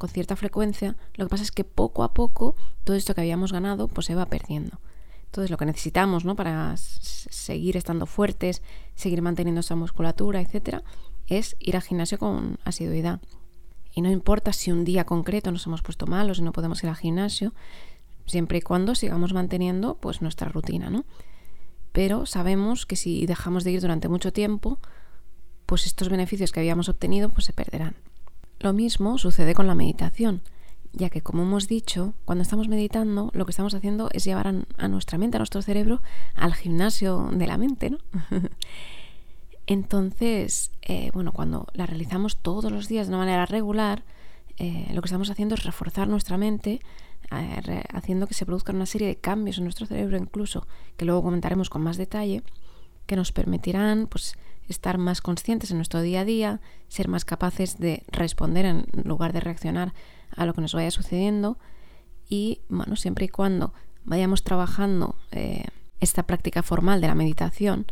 con 0.04 0.10
cierta 0.10 0.36
frecuencia, 0.36 0.98
lo 1.16 1.24
que 1.24 1.30
pasa 1.30 1.44
es 1.44 1.54
que 1.54 1.64
poco 1.64 2.04
a 2.04 2.14
poco 2.14 2.58
todo 2.84 2.98
esto 2.98 3.16
que 3.16 3.22
habíamos 3.22 3.54
ganado 3.54 3.88
pues 3.88 4.06
se 4.08 4.16
va 4.16 4.26
perdiendo. 4.26 4.82
Entonces 5.28 5.50
lo 5.50 5.56
que 5.56 5.66
necesitamos 5.66 6.26
¿no? 6.26 6.36
para 6.36 6.76
seguir 6.76 7.78
estando 7.78 8.06
fuertes, 8.06 8.62
seguir 8.96 9.22
manteniendo 9.22 9.62
esa 9.62 9.78
musculatura, 9.78 10.42
etcétera, 10.42 10.84
es 11.28 11.56
ir 11.58 11.78
al 11.78 11.84
gimnasio 11.84 12.20
con 12.20 12.60
asiduidad. 12.66 13.22
Y 13.94 14.02
no 14.02 14.12
importa 14.12 14.52
si 14.52 14.74
un 14.74 14.84
día 14.84 15.06
concreto 15.06 15.54
nos 15.54 15.66
hemos 15.68 15.82
puesto 15.82 16.06
mal 16.06 16.30
o 16.30 16.36
si 16.36 16.42
no 16.42 16.52
podemos 16.52 16.84
ir 16.84 16.90
al 16.90 16.98
gimnasio, 16.98 17.54
siempre 18.26 18.58
y 18.58 18.62
cuando 18.62 18.96
sigamos 18.96 19.32
manteniendo 19.32 19.96
pues 19.96 20.22
nuestra 20.22 20.50
rutina, 20.50 20.90
¿no? 20.90 21.06
Pero 21.94 22.26
sabemos 22.26 22.86
que 22.86 22.98
si 22.98 23.26
dejamos 23.26 23.64
de 23.64 23.72
ir 23.72 23.80
durante 23.80 24.10
mucho 24.10 24.34
tiempo, 24.34 24.80
pues 25.66 25.86
estos 25.86 26.10
beneficios 26.10 26.52
que 26.52 26.60
habíamos 26.60 26.90
obtenido 26.90 27.30
pues 27.30 27.46
se 27.46 27.54
perderán. 27.54 27.96
Lo 28.64 28.72
mismo 28.72 29.18
sucede 29.18 29.56
con 29.56 29.68
la 29.68 29.76
meditación, 29.76 30.42
ya 30.94 31.10
que 31.10 31.20
como 31.20 31.44
hemos 31.44 31.68
dicho, 31.68 32.14
cuando 32.24 32.44
estamos 32.44 32.70
meditando, 32.70 33.30
lo 33.34 33.46
que 33.46 33.50
estamos 33.50 33.74
haciendo 33.74 34.10
es 34.14 34.24
llevar 34.24 34.56
a, 34.78 34.88
nuestra 34.88 35.18
mente, 35.18 35.36
a 35.36 35.40
nuestro 35.40 35.62
cerebro, 35.62 36.02
al 36.34 36.54
gimnasio 36.54 37.30
de 37.34 37.46
la 37.46 37.58
mente, 37.58 37.90
¿no? 37.90 37.98
Entonces, 39.68 40.72
eh, 40.82 41.12
bueno, 41.14 41.34
cuando 41.34 41.68
la 41.74 41.88
realizamos 41.88 42.38
todos 42.38 42.72
los 42.72 42.88
días 42.88 43.08
de 43.08 43.16
una 43.16 43.26
manera 43.26 43.46
regular, 43.46 44.06
eh, 44.56 44.88
lo 44.94 45.02
que 45.02 45.08
estamos 45.08 45.30
haciendo 45.30 45.56
es 45.56 45.66
reforzar 45.66 46.08
nuestra 46.08 46.38
mente, 46.38 46.80
eh, 47.32 47.84
haciendo 47.94 48.28
que 48.28 48.34
se 48.34 48.46
produzcan 48.46 48.78
una 48.78 48.86
serie 48.86 49.08
de 49.10 49.18
cambios 49.18 49.58
en 49.58 49.66
nuestro 49.66 49.88
cerebro 49.88 50.16
incluso, 50.16 50.68
que 50.96 51.04
luego 51.04 51.22
comentaremos 51.22 51.70
con 51.70 51.82
más 51.82 51.98
detalle, 51.98 52.44
que 53.08 53.18
nos 53.18 53.34
permitirán 53.34 54.08
pues, 54.08 54.38
estar 54.68 54.98
más 54.98 55.22
conscientes 55.22 55.72
en 55.72 55.78
nuestro 55.78 56.02
día 56.02 56.22
a 56.22 56.26
día, 56.26 56.62
ser 56.88 57.08
más 57.08 57.26
capaces 57.26 57.78
de 57.78 58.04
responder 58.08 58.66
en 58.66 58.86
lugar 59.04 59.34
de 59.34 59.40
reaccionar 59.40 59.94
a 60.36 60.46
lo 60.46 60.54
que 60.54 60.62
nos 60.62 60.74
vaya 60.74 60.92
sucediendo 60.92 61.58
y, 62.28 62.62
bueno, 62.70 62.96
siempre 62.96 63.26
y 63.26 63.30
cuando 63.30 63.74
vayamos 64.04 64.44
trabajando 64.44 65.16
esta 66.00 66.24
práctica 66.24 66.64
formal 66.64 67.02
de 67.02 67.08
la 67.08 67.16
meditación 67.16 67.86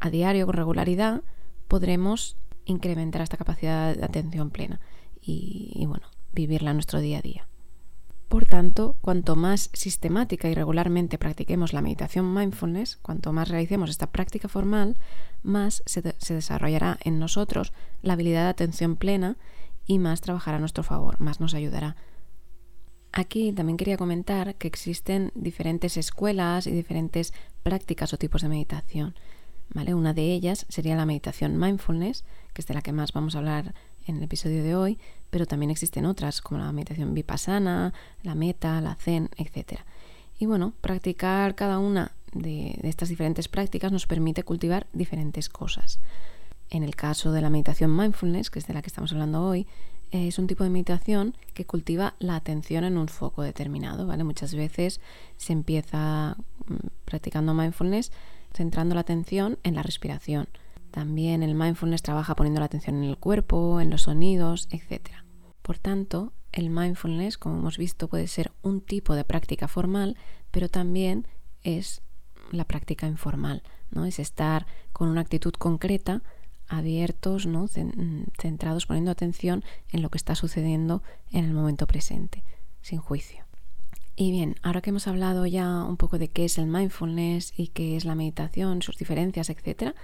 a 0.00 0.10
diario 0.10 0.46
con 0.46 0.54
regularidad, 0.54 1.22
podremos 1.68 2.36
incrementar 2.64 3.22
esta 3.22 3.36
capacidad 3.36 3.94
de 3.94 4.04
atención 4.04 4.50
plena 4.50 4.80
y, 5.20 5.84
bueno, 5.86 6.06
vivirla 6.32 6.70
en 6.70 6.76
nuestro 6.76 7.00
día 7.00 7.18
a 7.18 7.22
día. 7.22 7.48
Por 8.28 8.46
tanto, 8.46 8.96
cuanto 9.00 9.36
más 9.36 9.70
sistemática 9.72 10.48
y 10.48 10.54
regularmente 10.54 11.18
practiquemos 11.18 11.72
la 11.72 11.82
meditación 11.82 12.32
mindfulness, 12.34 12.96
cuanto 12.96 13.32
más 13.32 13.48
realicemos 13.48 13.90
esta 13.90 14.10
práctica 14.10 14.48
formal, 14.48 14.96
más 15.42 15.82
se, 15.86 16.02
desarrollará 16.02 16.98
en 17.02 17.18
nosotros 17.18 17.72
la 18.02 18.14
habilidad 18.14 18.44
de 18.44 18.48
atención 18.48 18.96
plena 18.96 19.36
y 19.86 19.98
más 19.98 20.20
trabajará 20.20 20.56
a 20.56 20.60
nuestro 20.60 20.82
favor, 20.82 21.20
más 21.20 21.40
nos 21.40 21.54
ayudará. 21.54 21.96
Aquí 23.12 23.52
también 23.52 23.76
quería 23.76 23.96
comentar 23.96 24.56
que 24.56 24.66
existen 24.66 25.30
diferentes 25.36 25.96
escuelas 25.96 26.66
y 26.66 26.72
diferentes 26.72 27.32
prácticas 27.62 28.12
o 28.12 28.18
tipos 28.18 28.42
de 28.42 28.48
meditación. 28.48 29.14
¿vale? 29.72 29.94
Una 29.94 30.14
de 30.14 30.32
ellas 30.32 30.66
sería 30.68 30.96
la 30.96 31.06
meditación 31.06 31.58
mindfulness, 31.58 32.24
que 32.52 32.62
es 32.62 32.66
de 32.66 32.74
la 32.74 32.82
que 32.82 32.92
más 32.92 33.12
vamos 33.12 33.36
a 33.36 33.38
hablar 33.38 33.74
en 34.06 34.16
el 34.16 34.22
episodio 34.22 34.62
de 34.62 34.74
hoy, 34.74 34.98
pero 35.30 35.46
también 35.46 35.70
existen 35.70 36.06
otras 36.06 36.40
como 36.40 36.60
la 36.60 36.72
meditación 36.72 37.14
vipassana, 37.14 37.92
la 38.22 38.34
meta, 38.34 38.80
la 38.80 38.94
zen, 38.94 39.30
etc. 39.36 39.80
Y 40.38 40.46
bueno, 40.46 40.72
practicar 40.80 41.54
cada 41.54 41.78
una 41.78 42.12
de, 42.32 42.78
estas 42.82 43.08
diferentes 43.08 43.48
prácticas 43.48 43.92
nos 43.92 44.06
permite 44.06 44.42
cultivar 44.42 44.86
diferentes 44.92 45.48
cosas. 45.48 46.00
En 46.70 46.82
el 46.82 46.96
caso 46.96 47.32
de 47.32 47.40
la 47.40 47.50
meditación 47.50 47.96
mindfulness, 47.96 48.50
que 48.50 48.58
es 48.58 48.66
de 48.66 48.74
la 48.74 48.82
que 48.82 48.88
estamos 48.88 49.12
hablando 49.12 49.42
hoy, 49.42 49.66
es 50.10 50.38
un 50.38 50.46
tipo 50.46 50.64
de 50.64 50.70
meditación 50.70 51.36
que 51.54 51.64
cultiva 51.64 52.14
la 52.18 52.36
atención 52.36 52.84
en 52.84 52.96
un 52.96 53.08
foco 53.08 53.42
determinado, 53.42 54.06
¿vale? 54.06 54.22
Muchas 54.22 54.54
veces 54.54 55.00
se 55.36 55.52
empieza 55.52 56.36
mm, 56.66 56.74
practicando 57.04 57.54
mindfulness 57.54 58.12
centrando 58.54 58.94
la 58.94 59.02
atención 59.02 59.58
en 59.64 59.74
la 59.74 59.82
respiración. 59.82 60.48
También 60.94 61.42
el 61.42 61.56
mindfulness 61.56 62.02
trabaja 62.02 62.36
poniendo 62.36 62.60
la 62.60 62.66
atención 62.66 63.02
en 63.02 63.10
el 63.10 63.18
cuerpo, 63.18 63.80
en 63.80 63.90
los 63.90 64.02
sonidos, 64.02 64.68
etc. 64.70 65.10
Por 65.60 65.76
tanto, 65.76 66.32
el 66.52 66.70
mindfulness, 66.70 67.36
como 67.36 67.58
hemos 67.58 67.78
visto, 67.78 68.06
puede 68.06 68.28
ser 68.28 68.52
un 68.62 68.80
tipo 68.80 69.16
de 69.16 69.24
práctica 69.24 69.66
formal, 69.66 70.16
pero 70.52 70.68
también 70.68 71.26
es 71.64 72.00
la 72.52 72.64
práctica 72.64 73.08
informal, 73.08 73.64
¿no? 73.90 74.04
Es 74.04 74.20
estar 74.20 74.68
con 74.92 75.08
una 75.08 75.22
actitud 75.22 75.52
concreta, 75.54 76.22
abiertos, 76.68 77.46
¿no? 77.46 77.66
centrados, 78.38 78.86
poniendo 78.86 79.10
atención 79.10 79.64
en 79.90 80.00
lo 80.00 80.10
que 80.10 80.18
está 80.18 80.36
sucediendo 80.36 81.02
en 81.32 81.44
el 81.44 81.54
momento 81.54 81.88
presente, 81.88 82.44
sin 82.82 83.00
juicio. 83.00 83.44
Y 84.14 84.30
bien, 84.30 84.54
ahora 84.62 84.80
que 84.80 84.90
hemos 84.90 85.08
hablado 85.08 85.44
ya 85.44 85.82
un 85.82 85.96
poco 85.96 86.18
de 86.18 86.28
qué 86.28 86.44
es 86.44 86.56
el 86.56 86.68
mindfulness 86.68 87.52
y 87.56 87.66
qué 87.66 87.96
es 87.96 88.04
la 88.04 88.14
meditación, 88.14 88.80
sus 88.80 88.96
diferencias, 88.96 89.50
etc., 89.50 89.96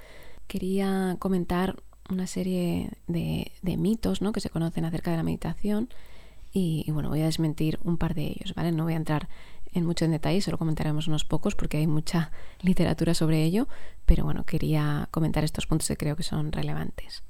quería 0.51 1.15
comentar 1.21 1.81
una 2.09 2.27
serie 2.27 2.91
de, 3.07 3.53
mitos 3.63 4.21
¿no? 4.21 4.33
que 4.33 4.41
se 4.41 4.51
conocen 4.51 4.85
acerca 4.85 5.13
de 5.13 5.17
la 5.17 5.23
meditación 5.23 5.89
y, 6.53 6.91
bueno, 6.91 7.09
voy 7.09 7.21
a 7.21 7.27
desmentir 7.27 7.79
un 7.85 7.97
par 7.97 8.17
de 8.17 8.27
ellos, 8.27 8.55
¿vale? 8.57 8.73
No 8.73 8.83
voy 8.83 8.95
a 8.95 8.97
entrar 8.97 9.29
en 9.73 9.87
mucho 9.87 10.05
en 10.05 10.11
detalle, 10.11 10.41
solo 10.41 10.59
comentaremos 10.59 11.07
unos 11.07 11.25
pocos 11.25 11.55
porque 11.55 11.77
hay 11.77 11.87
mucha 11.87 12.33
literatura 12.63 13.15
sobre 13.15 13.45
ello, 13.45 13.69
pero 14.07 14.25
bueno, 14.25 14.45
quería 14.45 15.09
comentar 15.13 15.45
estos 15.45 15.69
puntos 15.69 15.87
que 15.87 15.97
creo 15.97 16.17
que 16.17 16.25
son 16.25 16.51
relevantes. 16.51 17.23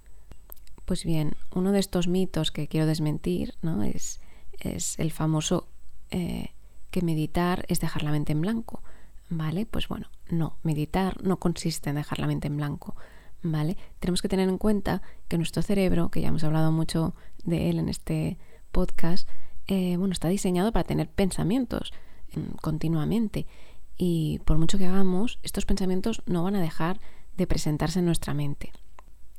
Pues 0.86 1.04
bien, 1.04 1.34
uno 1.54 1.72
de 1.72 1.80
estos 1.80 2.08
mitos 2.08 2.50
que 2.50 2.68
quiero 2.68 2.86
desmentir 2.86 3.52
¿no? 3.60 3.82
es, 3.82 4.20
es 4.60 4.98
el 4.98 5.12
famoso 5.12 5.68
eh, 6.10 6.52
que 6.90 7.02
meditar 7.02 7.66
es 7.68 7.80
dejar 7.80 8.02
la 8.02 8.12
mente 8.12 8.32
en 8.32 8.40
blanco. 8.40 8.82
¿Vale? 9.30 9.64
Pues 9.64 9.86
bueno, 9.86 10.08
no, 10.28 10.58
meditar 10.64 11.22
no 11.22 11.38
consiste 11.38 11.88
en 11.90 11.96
dejar 11.96 12.18
la 12.18 12.26
mente 12.26 12.48
en 12.48 12.56
blanco. 12.56 12.96
¿Vale? 13.42 13.76
Tenemos 14.00 14.20
que 14.20 14.28
tener 14.28 14.48
en 14.48 14.58
cuenta 14.58 15.00
que 15.28 15.38
nuestro 15.38 15.62
cerebro, 15.62 16.10
que 16.10 16.20
ya 16.20 16.28
hemos 16.28 16.44
hablado 16.44 16.72
mucho 16.72 17.14
de 17.44 17.70
él 17.70 17.78
en 17.78 17.88
este 17.88 18.38
podcast, 18.72 19.26
eh, 19.66 19.96
bueno, 19.96 20.12
está 20.12 20.28
diseñado 20.28 20.72
para 20.72 20.84
tener 20.84 21.08
pensamientos 21.08 21.92
continuamente. 22.60 23.46
Y 23.96 24.40
por 24.44 24.58
mucho 24.58 24.78
que 24.78 24.86
hagamos, 24.86 25.38
estos 25.42 25.64
pensamientos 25.64 26.22
no 26.26 26.42
van 26.42 26.56
a 26.56 26.60
dejar 26.60 27.00
de 27.36 27.46
presentarse 27.46 28.00
en 28.00 28.06
nuestra 28.06 28.34
mente. 28.34 28.72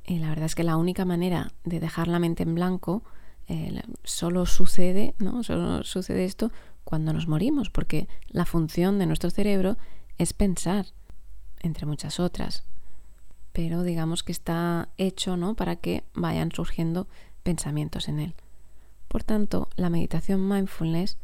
Y 0.05 0.19
la 0.19 0.29
verdad 0.29 0.45
es 0.45 0.55
que 0.55 0.63
la 0.63 0.77
única 0.77 1.05
manera 1.05 1.51
de 1.63 1.79
dejar 1.79 2.07
la 2.07 2.19
mente 2.19 2.43
en 2.43 2.55
blanco 2.55 3.03
eh, 3.47 3.81
solo 4.03 4.45
sucede, 4.45 5.15
¿no? 5.19 5.43
Solo 5.43 5.83
sucede 5.83 6.25
esto 6.25 6.51
cuando 6.83 7.13
nos 7.13 7.27
morimos, 7.27 7.69
porque 7.69 8.07
la 8.29 8.45
función 8.45 8.99
de 8.99 9.05
nuestro 9.05 9.29
cerebro 9.29 9.77
es 10.17 10.33
pensar, 10.33 10.87
entre 11.61 11.85
muchas 11.85 12.19
otras. 12.19 12.63
Pero 13.53 13.83
digamos 13.83 14.23
que 14.23 14.31
está 14.31 14.89
hecho, 14.97 15.37
¿no? 15.37 15.55
Para 15.55 15.75
que 15.75 16.03
vayan 16.13 16.51
surgiendo 16.51 17.07
pensamientos 17.43 18.07
en 18.07 18.19
él. 18.19 18.35
Por 19.07 19.23
tanto, 19.23 19.67
la 19.75 19.89
meditación 19.89 20.47
mindfulness 20.47 21.17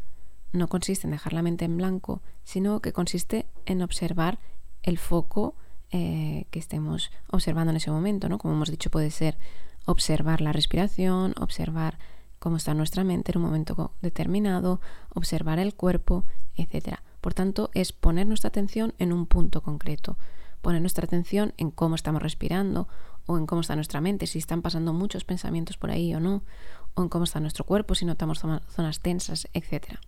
no 0.51 0.67
consiste 0.67 1.07
en 1.07 1.11
dejar 1.11 1.33
la 1.33 1.41
mente 1.41 1.65
en 1.65 1.77
blanco, 1.77 2.21
sino 2.43 2.81
que 2.81 2.93
consiste 2.93 3.45
en 3.65 3.81
observar 3.81 4.39
el 4.83 4.97
foco 4.97 5.55
eh, 5.91 6.45
que 6.51 6.59
estemos 6.59 7.11
observando 7.29 7.71
en 7.71 7.77
ese 7.77 7.91
momento, 7.91 8.27
¿no? 8.29 8.37
Como 8.37 8.53
hemos 8.53 8.71
dicho, 8.71 8.89
puede 8.89 9.11
ser 9.11 9.37
observar 9.85 10.41
la 10.41 10.51
respiración, 10.51 11.33
observar 11.39 11.97
cómo 12.39 12.57
está 12.57 12.73
nuestra 12.73 13.03
mente 13.03 13.31
en 13.31 13.39
un 13.39 13.45
momento 13.45 13.91
determinado, 14.01 14.81
observar 15.13 15.59
el 15.59 15.73
cuerpo, 15.73 16.25
etc. 16.55 16.99
Por 17.21 17.33
tanto, 17.33 17.69
es 17.73 17.93
poner 17.93 18.27
nuestra 18.27 18.49
atención 18.49 18.93
en 18.99 19.13
un 19.13 19.25
punto 19.25 19.61
concreto, 19.61 20.17
poner 20.61 20.81
nuestra 20.81 21.05
atención 21.05 21.53
en 21.57 21.71
cómo 21.71 21.95
estamos 21.95 22.21
respirando 22.21 22.87
o 23.25 23.37
en 23.37 23.45
cómo 23.45 23.61
está 23.61 23.75
nuestra 23.75 24.01
mente, 24.01 24.27
si 24.27 24.39
están 24.39 24.61
pasando 24.61 24.93
muchos 24.93 25.23
pensamientos 25.23 25.77
por 25.77 25.91
ahí 25.91 26.13
o 26.13 26.19
no, 26.19 26.43
o 26.93 27.03
en 27.03 27.09
cómo 27.09 27.25
está 27.25 27.39
nuestro 27.39 27.65
cuerpo, 27.65 27.95
si 27.95 28.05
notamos 28.05 28.39
zonas 28.39 28.99
tensas, 29.01 29.47
etc. 29.53 29.99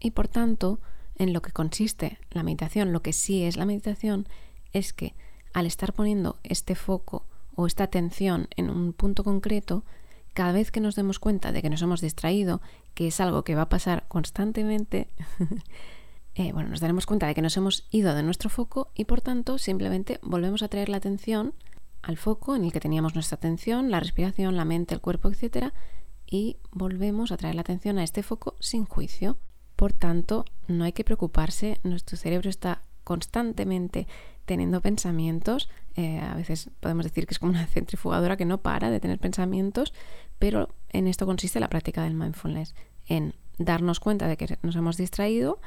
Y 0.00 0.12
por 0.12 0.28
tanto, 0.28 0.80
en 1.16 1.32
lo 1.32 1.42
que 1.42 1.52
consiste 1.52 2.18
la 2.30 2.42
meditación, 2.42 2.92
lo 2.92 3.02
que 3.02 3.12
sí 3.12 3.44
es 3.44 3.56
la 3.56 3.66
meditación, 3.66 4.26
es 4.72 4.92
que 4.92 5.14
al 5.52 5.66
estar 5.66 5.92
poniendo 5.92 6.38
este 6.42 6.74
foco 6.74 7.24
o 7.54 7.66
esta 7.66 7.84
atención 7.84 8.48
en 8.56 8.68
un 8.70 8.92
punto 8.92 9.24
concreto, 9.24 9.84
cada 10.36 10.52
vez 10.52 10.70
que 10.70 10.80
nos 10.80 10.96
demos 10.96 11.18
cuenta 11.18 11.50
de 11.50 11.62
que 11.62 11.70
nos 11.70 11.80
hemos 11.80 12.02
distraído, 12.02 12.60
que 12.92 13.06
es 13.06 13.20
algo 13.20 13.42
que 13.42 13.54
va 13.54 13.62
a 13.62 13.68
pasar 13.70 14.04
constantemente, 14.06 15.08
eh, 16.34 16.52
bueno, 16.52 16.68
nos 16.68 16.80
daremos 16.80 17.06
cuenta 17.06 17.26
de 17.26 17.34
que 17.34 17.40
nos 17.40 17.56
hemos 17.56 17.86
ido 17.90 18.14
de 18.14 18.22
nuestro 18.22 18.50
foco 18.50 18.90
y 18.94 19.06
por 19.06 19.22
tanto 19.22 19.56
simplemente 19.56 20.20
volvemos 20.20 20.62
a 20.62 20.68
traer 20.68 20.90
la 20.90 20.98
atención 20.98 21.54
al 22.02 22.18
foco 22.18 22.54
en 22.54 22.66
el 22.66 22.72
que 22.72 22.80
teníamos 22.80 23.14
nuestra 23.14 23.36
atención, 23.36 23.90
la 23.90 23.98
respiración, 23.98 24.58
la 24.58 24.66
mente, 24.66 24.94
el 24.94 25.00
cuerpo, 25.00 25.30
etc. 25.30 25.72
Y 26.26 26.58
volvemos 26.70 27.32
a 27.32 27.38
traer 27.38 27.54
la 27.54 27.62
atención 27.62 27.96
a 27.96 28.04
este 28.04 28.22
foco 28.22 28.56
sin 28.60 28.84
juicio. 28.84 29.38
Por 29.74 29.94
tanto, 29.94 30.44
no 30.68 30.84
hay 30.84 30.92
que 30.92 31.02
preocuparse, 31.02 31.80
nuestro 31.82 32.18
cerebro 32.18 32.50
está 32.50 32.82
constantemente 33.04 34.06
teniendo 34.44 34.80
pensamientos, 34.80 35.68
eh, 35.96 36.20
a 36.20 36.34
veces 36.34 36.70
podemos 36.80 37.04
decir 37.04 37.26
que 37.26 37.34
es 37.34 37.38
como 37.38 37.52
una 37.52 37.66
centrifugadora 37.66 38.36
que 38.36 38.44
no 38.44 38.58
para 38.58 38.90
de 38.90 39.00
tener 39.00 39.18
pensamientos, 39.18 39.94
pero 40.38 40.68
en 40.90 41.06
esto 41.06 41.26
consiste 41.26 41.60
la 41.60 41.68
práctica 41.68 42.04
del 42.04 42.14
mindfulness, 42.14 42.74
en 43.06 43.34
darnos 43.58 44.00
cuenta 44.00 44.28
de 44.28 44.36
que 44.36 44.58
nos 44.62 44.76
hemos 44.76 44.96
distraído 44.96 45.60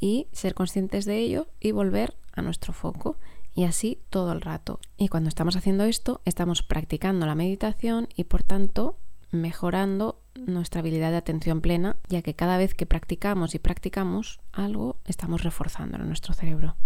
y 0.00 0.28
ser 0.32 0.54
conscientes 0.54 1.04
de 1.04 1.18
ello 1.18 1.48
y 1.60 1.72
volver 1.72 2.16
a 2.32 2.42
nuestro 2.42 2.72
foco. 2.72 3.16
Y 3.54 3.64
así 3.64 3.98
todo 4.10 4.30
el 4.32 4.40
rato. 4.40 4.78
Y 4.96 5.08
cuando 5.08 5.28
estamos 5.28 5.56
haciendo 5.56 5.84
esto, 5.84 6.20
estamos 6.24 6.62
practicando 6.62 7.26
la 7.26 7.34
meditación 7.34 8.08
y 8.14 8.24
por 8.24 8.44
tanto 8.44 8.96
mejorando 9.30 10.20
nuestra 10.34 10.80
habilidad 10.80 11.10
de 11.10 11.16
atención 11.16 11.60
plena, 11.60 11.96
ya 12.08 12.22
que 12.22 12.34
cada 12.34 12.56
vez 12.56 12.74
que 12.74 12.86
practicamos 12.86 13.54
y 13.54 13.58
practicamos 13.58 14.40
algo, 14.52 14.96
estamos 15.04 15.42
reforzando 15.42 15.96
en 15.96 16.06
nuestro 16.06 16.34
cerebro. 16.34 16.76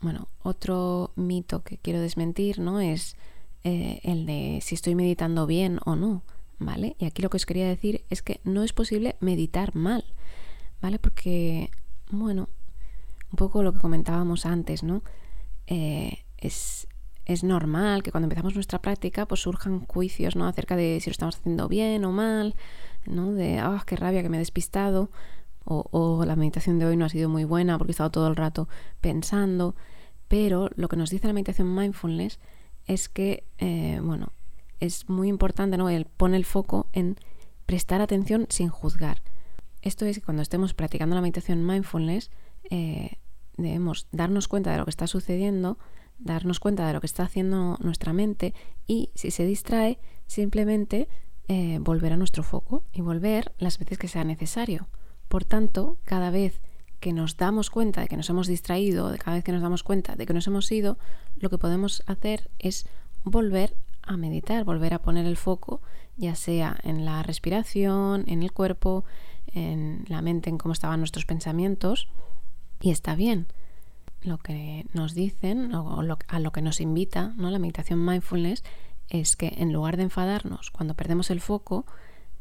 Bueno, 0.00 0.28
otro 0.42 1.12
mito 1.16 1.62
que 1.62 1.78
quiero 1.78 2.00
desmentir, 2.00 2.58
¿no? 2.58 2.80
Es 2.80 3.16
eh, 3.64 4.00
el 4.02 4.26
de 4.26 4.60
si 4.62 4.74
estoy 4.74 4.94
meditando 4.94 5.46
bien 5.46 5.78
o 5.84 5.96
no, 5.96 6.22
¿vale? 6.58 6.96
Y 6.98 7.04
aquí 7.04 7.22
lo 7.22 7.30
que 7.30 7.36
os 7.36 7.46
quería 7.46 7.68
decir 7.68 8.04
es 8.10 8.22
que 8.22 8.40
no 8.44 8.62
es 8.62 8.72
posible 8.72 9.16
meditar 9.20 9.74
mal, 9.74 10.04
¿vale? 10.80 10.98
Porque, 10.98 11.70
bueno, 12.10 12.48
un 13.30 13.36
poco 13.36 13.62
lo 13.62 13.72
que 13.72 13.80
comentábamos 13.80 14.46
antes, 14.46 14.82
¿no? 14.82 15.02
Eh, 15.66 16.24
es, 16.38 16.88
es 17.24 17.44
normal 17.44 18.02
que 18.02 18.10
cuando 18.10 18.26
empezamos 18.26 18.54
nuestra 18.54 18.80
práctica 18.80 19.26
pues 19.26 19.42
surjan 19.42 19.86
juicios 19.86 20.34
¿no? 20.34 20.46
acerca 20.48 20.74
de 20.74 20.98
si 21.00 21.08
lo 21.08 21.12
estamos 21.12 21.36
haciendo 21.36 21.68
bien 21.68 22.04
o 22.04 22.10
mal, 22.10 22.56
¿no? 23.06 23.32
de 23.32 23.60
ah, 23.60 23.82
qué 23.86 23.94
rabia 23.94 24.22
que 24.22 24.28
me 24.28 24.38
he 24.38 24.40
despistado, 24.40 25.10
o, 25.64 26.24
la 26.26 26.36
meditación 26.36 26.78
de 26.78 26.86
hoy 26.86 26.96
no 26.96 27.04
ha 27.04 27.08
sido 27.08 27.28
muy 27.28 27.44
buena 27.44 27.78
porque 27.78 27.90
he 27.90 27.94
estado 27.94 28.10
todo 28.10 28.28
el 28.28 28.36
rato 28.36 28.68
pensando. 29.00 29.74
Pero 30.28 30.70
lo 30.76 30.88
que 30.88 30.96
nos 30.96 31.10
dice 31.10 31.26
la 31.26 31.32
meditación 31.32 31.74
mindfulness 31.74 32.40
es 32.86 33.08
que, 33.08 33.44
eh, 33.58 34.00
bueno, 34.02 34.32
es 34.80 35.08
muy 35.08 35.28
importante, 35.28 35.76
¿no? 35.76 35.88
El 35.88 36.06
pone 36.06 36.36
el 36.36 36.44
foco 36.44 36.88
en 36.92 37.16
prestar 37.66 38.00
atención 38.00 38.46
sin 38.48 38.68
juzgar. 38.68 39.22
Esto 39.80 40.04
es 40.04 40.18
que 40.18 40.24
cuando 40.24 40.42
estemos 40.42 40.74
practicando 40.74 41.14
la 41.14 41.22
meditación 41.22 41.66
mindfulness, 41.66 42.30
eh, 42.70 43.18
debemos 43.56 44.06
darnos 44.12 44.48
cuenta 44.48 44.72
de 44.72 44.78
lo 44.78 44.84
que 44.84 44.90
está 44.90 45.06
sucediendo, 45.06 45.78
darnos 46.18 46.60
cuenta 46.60 46.86
de 46.86 46.92
lo 46.92 47.00
que 47.00 47.06
está 47.06 47.24
haciendo 47.24 47.76
nuestra 47.80 48.12
mente 48.12 48.54
y 48.86 49.10
si 49.14 49.30
se 49.30 49.44
distrae, 49.44 49.98
simplemente 50.26 51.08
eh, 51.48 51.78
volver 51.80 52.12
a 52.12 52.16
nuestro 52.16 52.42
foco 52.42 52.84
y 52.92 53.00
volver 53.00 53.52
las 53.58 53.78
veces 53.78 53.98
que 53.98 54.08
sea 54.08 54.24
necesario. 54.24 54.88
Por 55.28 55.44
tanto, 55.44 55.98
cada 56.04 56.30
vez 56.30 56.60
que 57.02 57.12
nos 57.12 57.36
damos 57.36 57.68
cuenta 57.68 58.00
de 58.00 58.06
que 58.06 58.16
nos 58.16 58.30
hemos 58.30 58.46
distraído, 58.46 59.10
de 59.10 59.18
cada 59.18 59.34
vez 59.34 59.44
que 59.44 59.50
nos 59.50 59.60
damos 59.60 59.82
cuenta 59.82 60.14
de 60.14 60.24
que 60.24 60.32
nos 60.32 60.46
hemos 60.46 60.70
ido, 60.70 60.98
lo 61.36 61.50
que 61.50 61.58
podemos 61.58 62.04
hacer 62.06 62.48
es 62.60 62.86
volver 63.24 63.74
a 64.02 64.16
meditar, 64.16 64.62
volver 64.62 64.94
a 64.94 65.02
poner 65.02 65.26
el 65.26 65.36
foco, 65.36 65.82
ya 66.16 66.36
sea 66.36 66.78
en 66.84 67.04
la 67.04 67.24
respiración, 67.24 68.22
en 68.28 68.44
el 68.44 68.52
cuerpo, 68.52 69.04
en 69.48 70.04
la 70.06 70.22
mente, 70.22 70.48
en 70.48 70.58
cómo 70.58 70.72
estaban 70.72 71.00
nuestros 71.00 71.26
pensamientos, 71.26 72.06
y 72.80 72.92
está 72.92 73.16
bien 73.16 73.48
lo 74.22 74.38
que 74.38 74.86
nos 74.92 75.12
dicen 75.14 75.74
o 75.74 76.00
a 76.28 76.38
lo 76.38 76.52
que 76.52 76.62
nos 76.62 76.80
invita 76.80 77.32
¿no? 77.36 77.50
la 77.50 77.58
meditación 77.58 78.04
mindfulness 78.04 78.62
es 79.08 79.34
que 79.34 79.52
en 79.58 79.72
lugar 79.72 79.96
de 79.96 80.04
enfadarnos 80.04 80.70
cuando 80.70 80.94
perdemos 80.94 81.30
el 81.30 81.40
foco 81.40 81.84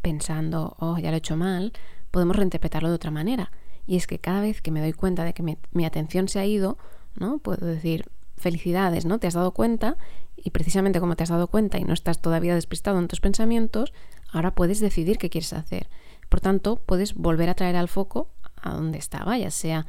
pensando, 0.04 0.76
oh, 0.78 1.00
ya 1.00 1.10
lo 1.10 1.16
he 1.16 1.18
hecho 1.18 1.36
mal, 1.36 1.74
podemos 2.12 2.36
reinterpretarlo 2.36 2.90
de 2.90 2.96
otra 2.96 3.10
manera. 3.10 3.52
Y 3.88 3.98
es 3.98 4.08
que 4.08 4.20
cada 4.20 4.42
vez 4.42 4.62
que 4.62 4.72
me 4.72 4.82
doy 4.82 4.94
cuenta 4.94 5.24
de 5.24 5.34
que 5.34 5.44
mi, 5.44 5.86
atención 5.86 6.28
se 6.28 6.40
ha 6.40 6.46
ido, 6.46 6.78
¿no? 7.16 7.40
Puedo 7.40 7.66
decir, 7.66 8.06
felicidades, 8.38 9.06
¿no? 9.06 9.20
Te 9.20 9.28
has 9.28 9.34
dado 9.34 9.52
cuenta 9.52 9.98
y 10.36 10.50
precisamente 10.52 11.00
como 11.00 11.16
te 11.16 11.24
has 11.24 11.30
dado 11.30 11.48
cuenta 11.48 11.78
y 11.78 11.84
no 11.84 11.94
estás 11.94 12.22
todavía 12.22 12.56
despistado 12.56 13.00
en 13.00 13.08
tus 13.08 13.20
pensamientos, 13.20 13.94
ahora 14.32 14.56
puedes 14.56 14.80
decidir 14.80 15.18
qué 15.18 15.30
quieres 15.30 15.54
hacer. 15.54 15.90
Por 16.30 16.42
tanto, 16.42 16.78
puedes 16.78 17.16
volver 17.16 17.50
a 17.50 17.56
traer 17.56 17.76
al 17.76 17.88
foco 17.88 18.30
a 18.56 18.72
donde 18.72 18.98
estaba, 18.98 19.38
ya 19.38 19.52
sea 19.52 19.86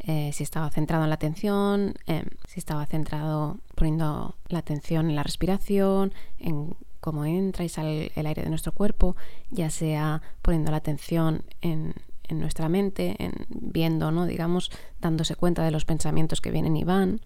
eh, 0.00 0.30
si 0.32 0.42
estaba 0.42 0.70
centrado 0.70 1.04
en 1.04 1.10
la 1.10 1.14
atención, 1.14 1.94
si 2.46 2.60
estaba 2.60 2.86
centrado 2.86 3.58
poniendo 3.74 4.36
la 4.48 4.58
atención 4.58 5.08
en 5.08 5.16
la 5.16 5.22
respiración, 5.22 6.12
en 6.38 6.76
cómo 7.00 7.24
entra 7.24 7.64
y 7.64 7.68
sale 7.68 8.12
el 8.14 8.26
aire 8.26 8.42
de 8.42 8.50
nuestro 8.50 8.72
cuerpo, 8.72 9.16
ya 9.50 9.70
sea 9.70 10.22
poniendo 10.42 10.70
la 10.70 10.78
atención 10.78 11.44
en, 11.60 11.94
en 12.28 12.40
nuestra 12.40 12.68
mente, 12.68 13.16
en 13.18 13.32
viendo, 13.48 14.10
¿no? 14.10 14.26
digamos, 14.26 14.70
dándose 15.00 15.36
cuenta 15.36 15.64
de 15.64 15.70
los 15.70 15.84
pensamientos 15.84 16.40
que 16.40 16.50
vienen 16.50 16.76
y 16.76 16.84
van. 16.84 17.20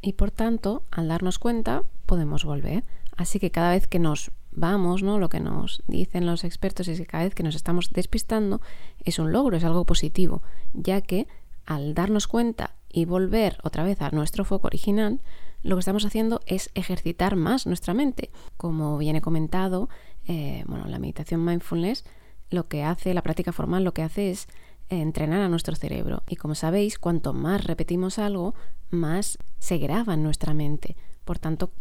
Y 0.00 0.12
por 0.12 0.30
tanto, 0.30 0.82
al 0.90 1.08
darnos 1.08 1.38
cuenta, 1.38 1.82
podemos 2.06 2.44
volver. 2.44 2.84
Así 3.16 3.40
que 3.40 3.50
cada 3.50 3.70
vez 3.70 3.88
que 3.88 3.98
nos 3.98 4.30
vamos, 4.52 5.02
¿no? 5.02 5.18
Lo 5.18 5.28
que 5.28 5.40
nos 5.40 5.82
dicen 5.86 6.26
los 6.26 6.44
expertos 6.44 6.88
es 6.88 6.98
que 6.98 7.06
cada 7.06 7.24
vez 7.24 7.34
que 7.34 7.42
nos 7.42 7.54
estamos 7.54 7.90
despistando 7.90 8.60
es 9.04 9.18
un 9.18 9.32
logro, 9.32 9.56
es 9.56 9.64
algo 9.64 9.84
positivo, 9.84 10.42
ya 10.72 11.00
que 11.00 11.26
al 11.66 11.94
darnos 11.94 12.26
cuenta 12.26 12.74
y 12.90 13.04
volver 13.04 13.58
otra 13.62 13.84
vez 13.84 14.00
a 14.00 14.10
nuestro 14.10 14.44
foco 14.44 14.68
original, 14.68 15.20
lo 15.62 15.76
que 15.76 15.80
estamos 15.80 16.04
haciendo 16.04 16.40
es 16.46 16.70
ejercitar 16.74 17.36
más 17.36 17.66
nuestra 17.66 17.92
mente. 17.94 18.30
Como 18.56 18.96
viene 18.98 19.20
comentado, 19.20 19.88
eh, 20.26 20.64
bueno, 20.66 20.86
la 20.86 20.98
meditación 20.98 21.44
mindfulness, 21.44 22.04
lo 22.50 22.68
que 22.68 22.82
hace, 22.82 23.14
la 23.14 23.22
práctica 23.22 23.52
formal, 23.52 23.84
lo 23.84 23.94
que 23.94 24.02
hace 24.02 24.30
es 24.30 24.48
entrenar 24.88 25.40
a 25.42 25.48
nuestro 25.48 25.76
cerebro. 25.76 26.22
Y 26.28 26.36
como 26.36 26.54
sabéis, 26.54 26.98
cuanto 26.98 27.32
más 27.32 27.64
repetimos 27.64 28.18
algo, 28.18 28.54
más 28.90 29.38
se 29.58 29.78
graba 29.78 30.14
en 30.14 30.22
nuestra 30.22 30.54
mente. 30.54 30.96
Por 31.24 31.38
tanto, 31.38 31.72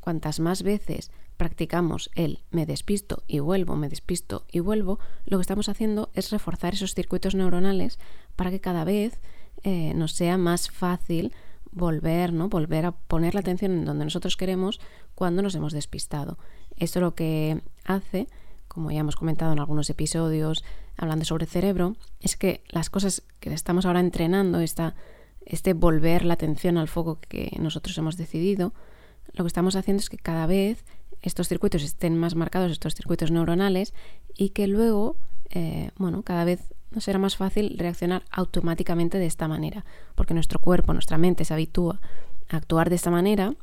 cuantas 0.00 0.40
más 0.40 0.62
veces 0.62 1.10
practicamos 1.36 2.10
el 2.14 2.40
me 2.50 2.66
despisto 2.66 3.24
y 3.26 3.40
vuelvo, 3.40 3.74
me 3.74 3.88
despisto 3.88 4.44
y 4.50 4.60
vuelvo, 4.60 5.00
lo 5.26 5.38
que 5.38 5.42
estamos 5.42 5.68
haciendo 5.68 6.10
es 6.14 6.30
reforzar 6.30 6.74
esos 6.74 6.94
circuitos 6.94 7.34
neuronales 7.34 7.98
para 8.36 8.50
que 8.50 8.60
cada 8.60 8.84
vez 8.84 9.20
eh, 9.64 9.92
nos 9.94 10.12
sea 10.12 10.38
más 10.38 10.70
fácil 10.70 11.32
volver, 11.72 12.32
¿no? 12.32 12.48
Volver 12.48 12.86
a 12.86 12.92
poner 12.92 13.34
la 13.34 13.40
atención 13.40 13.72
en 13.72 13.84
donde 13.84 14.04
nosotros 14.04 14.36
queremos 14.36 14.80
cuando 15.14 15.42
nos 15.42 15.54
hemos 15.56 15.72
despistado. 15.72 16.38
Esto 16.76 17.00
lo 17.00 17.14
que 17.14 17.62
hace, 17.84 18.28
como 18.74 18.90
ya 18.90 19.00
hemos 19.00 19.16
comentado 19.16 19.52
en 19.52 19.60
algunos 19.60 19.88
episodios 19.88 20.64
hablando 20.96 21.24
sobre 21.24 21.46
cerebro, 21.46 21.96
es 22.20 22.36
que 22.36 22.62
las 22.68 22.90
cosas 22.90 23.22
que 23.40 23.52
estamos 23.54 23.86
ahora 23.86 24.00
entrenando, 24.00 24.60
esta, 24.60 24.94
este 25.46 25.74
volver 25.74 26.24
la 26.24 26.34
atención 26.34 26.76
al 26.76 26.88
foco 26.88 27.20
que 27.20 27.56
nosotros 27.60 27.96
hemos 27.98 28.16
decidido, 28.16 28.74
lo 29.32 29.44
que 29.44 29.48
estamos 29.48 29.76
haciendo 29.76 30.00
es 30.00 30.10
que 30.10 30.18
cada 30.18 30.46
vez 30.46 30.84
estos 31.22 31.48
circuitos 31.48 31.82
estén 31.82 32.18
más 32.18 32.34
marcados, 32.34 32.72
estos 32.72 32.94
circuitos 32.94 33.30
neuronales, 33.30 33.94
y 34.36 34.50
que 34.50 34.66
luego, 34.66 35.16
eh, 35.50 35.90
bueno, 35.96 36.22
cada 36.22 36.44
vez 36.44 36.74
nos 36.90 37.04
será 37.04 37.18
más 37.18 37.36
fácil 37.36 37.76
reaccionar 37.78 38.24
automáticamente 38.30 39.18
de 39.18 39.26
esta 39.26 39.48
manera, 39.48 39.84
porque 40.16 40.34
nuestro 40.34 40.60
cuerpo, 40.60 40.92
nuestra 40.92 41.16
mente 41.16 41.44
se 41.44 41.54
habitúa 41.54 42.00
a 42.48 42.56
actuar 42.56 42.90
de 42.90 42.96
esta 42.96 43.10
manera 43.10 43.54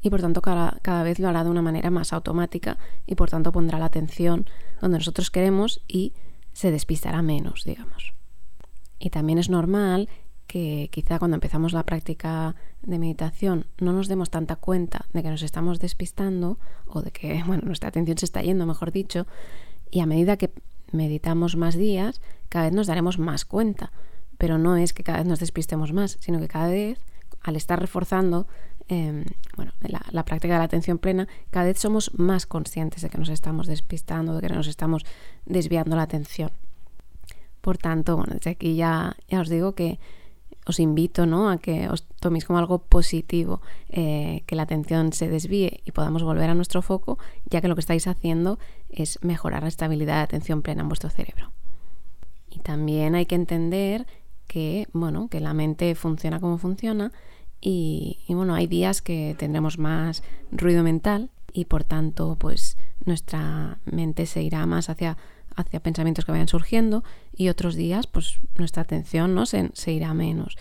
y 0.00 0.10
por 0.10 0.20
tanto 0.20 0.42
cada, 0.42 0.78
cada, 0.82 1.02
vez 1.02 1.18
lo 1.18 1.28
hará 1.28 1.44
de 1.44 1.50
una 1.50 1.62
manera 1.62 1.90
más 1.90 2.12
automática 2.12 2.78
y 3.06 3.14
por 3.14 3.30
tanto 3.30 3.52
pondrá 3.52 3.78
la 3.78 3.86
atención 3.86 4.46
donde 4.80 4.98
nosotros 4.98 5.30
queremos 5.30 5.82
y 5.88 6.12
se 6.52 6.70
despistará 6.70 7.22
menos, 7.22 7.64
digamos. 7.64 8.14
Y 8.98 9.10
también 9.10 9.38
es 9.38 9.48
normal 9.48 10.08
que 10.46 10.88
quizá 10.90 11.18
cuando 11.18 11.36
empezamos 11.36 11.72
la 11.72 11.84
práctica 11.84 12.56
de 12.82 12.98
meditación 12.98 13.66
no 13.78 13.92
nos 13.92 14.08
demos 14.08 14.30
tanta 14.30 14.56
cuenta 14.56 15.06
de 15.12 15.22
que 15.22 15.30
nos 15.30 15.42
estamos 15.42 15.78
despistando 15.78 16.58
o 16.86 17.02
de 17.02 17.10
que 17.10 17.42
bueno, 17.46 17.62
nuestra 17.66 17.90
atención 17.90 18.18
se 18.18 18.24
está 18.24 18.42
yendo, 18.42 18.66
mejor 18.66 18.90
dicho, 18.90 19.26
y 19.90 20.00
a 20.00 20.06
medida 20.06 20.36
que 20.36 20.50
meditamos 20.90 21.56
más 21.56 21.76
días, 21.76 22.20
cada 22.48 22.64
vez 22.64 22.74
nos 22.74 22.86
daremos 22.86 23.18
más 23.18 23.44
cuenta. 23.44 23.92
Pero 24.38 24.56
no 24.56 24.76
es 24.76 24.92
que 24.92 25.02
cada 25.02 25.18
vez 25.18 25.26
nos 25.26 25.40
despistemos 25.40 25.92
más, 25.92 26.16
sino 26.20 26.38
que 26.38 26.48
cada 26.48 26.68
vez, 26.68 26.98
al 27.42 27.56
estar 27.56 27.80
reforzando 27.80 28.46
em, 28.88 29.24
bueno, 29.56 29.72
la, 29.80 30.24
práctica 30.24 30.54
de 30.54 30.58
la 30.58 30.64
atención 30.64 30.98
plena, 30.98 31.28
cada 31.50 31.66
vez 31.66 31.78
somos 31.78 32.10
más 32.14 32.46
conscientes 32.46 33.02
de 33.02 33.10
que 33.10 33.18
nos 33.18 33.28
estamos 33.28 33.66
despistando, 33.66 34.34
de 34.34 34.48
que 34.48 34.54
nos 34.54 34.66
estamos 34.66 35.04
desviando 35.46 35.96
la 35.96 36.02
atención. 36.02 36.50
Por 37.60 37.78
tanto, 37.78 38.16
bueno, 38.16 38.34
desde 38.34 38.50
aquí 38.50 38.76
ya, 38.76 39.16
ya 39.28 39.40
os 39.40 39.48
digo 39.48 39.74
que 39.74 39.98
os 40.68 40.80
invito 40.80 41.24
¿no? 41.24 41.48
a 41.48 41.58
que 41.58 41.88
os 41.88 42.04
toméis 42.20 42.44
como 42.44 42.58
algo 42.58 42.78
positivo, 42.78 43.62
eh, 43.88 44.44
que 44.46 44.54
la 44.54 44.62
atención 44.62 45.12
se 45.12 45.28
desvíe 45.28 45.80
y 45.84 45.92
podamos 45.92 46.22
volver 46.22 46.50
a 46.50 46.54
nuestro 46.54 46.82
foco, 46.82 47.18
ya 47.46 47.60
que 47.60 47.68
lo 47.68 47.74
que 47.74 47.80
estáis 47.80 48.06
haciendo 48.06 48.58
es 48.90 49.18
mejorar 49.22 49.62
la 49.62 49.68
estabilidad 49.68 50.16
de 50.16 50.22
atención 50.22 50.60
plena 50.60 50.82
en 50.82 50.88
vuestro 50.88 51.08
cerebro. 51.08 51.52
Y 52.50 52.60
también 52.60 53.14
hay 53.14 53.24
que 53.24 53.34
entender 53.34 54.06
que, 54.46 54.88
bueno, 54.92 55.28
que 55.28 55.40
la 55.40 55.54
mente 55.54 55.94
funciona 55.94 56.38
como 56.38 56.58
funciona 56.58 57.12
y, 57.60 58.20
y 58.26 58.34
bueno, 58.34 58.54
hay 58.54 58.66
días 58.66 59.02
que 59.02 59.34
tendremos 59.38 59.78
más 59.78 60.22
ruido 60.50 60.82
mental 60.82 61.30
y 61.52 61.64
por 61.64 61.84
tanto, 61.84 62.36
pues 62.38 62.76
nuestra 63.04 63.78
mente 63.84 64.26
se 64.26 64.42
irá 64.42 64.64
más 64.66 64.90
hacia 64.90 65.16
hacia 65.58 65.80
pensamientos 65.80 66.24
que 66.24 66.32
vayan 66.32 66.48
surgiendo 66.48 67.02
y 67.36 67.48
otros 67.48 67.74
días 67.74 68.06
pues 68.06 68.38
nuestra 68.56 68.82
atención 68.82 69.34
¿no? 69.34 69.44
se, 69.44 69.70
irá 69.86 70.14
menos 70.14 70.56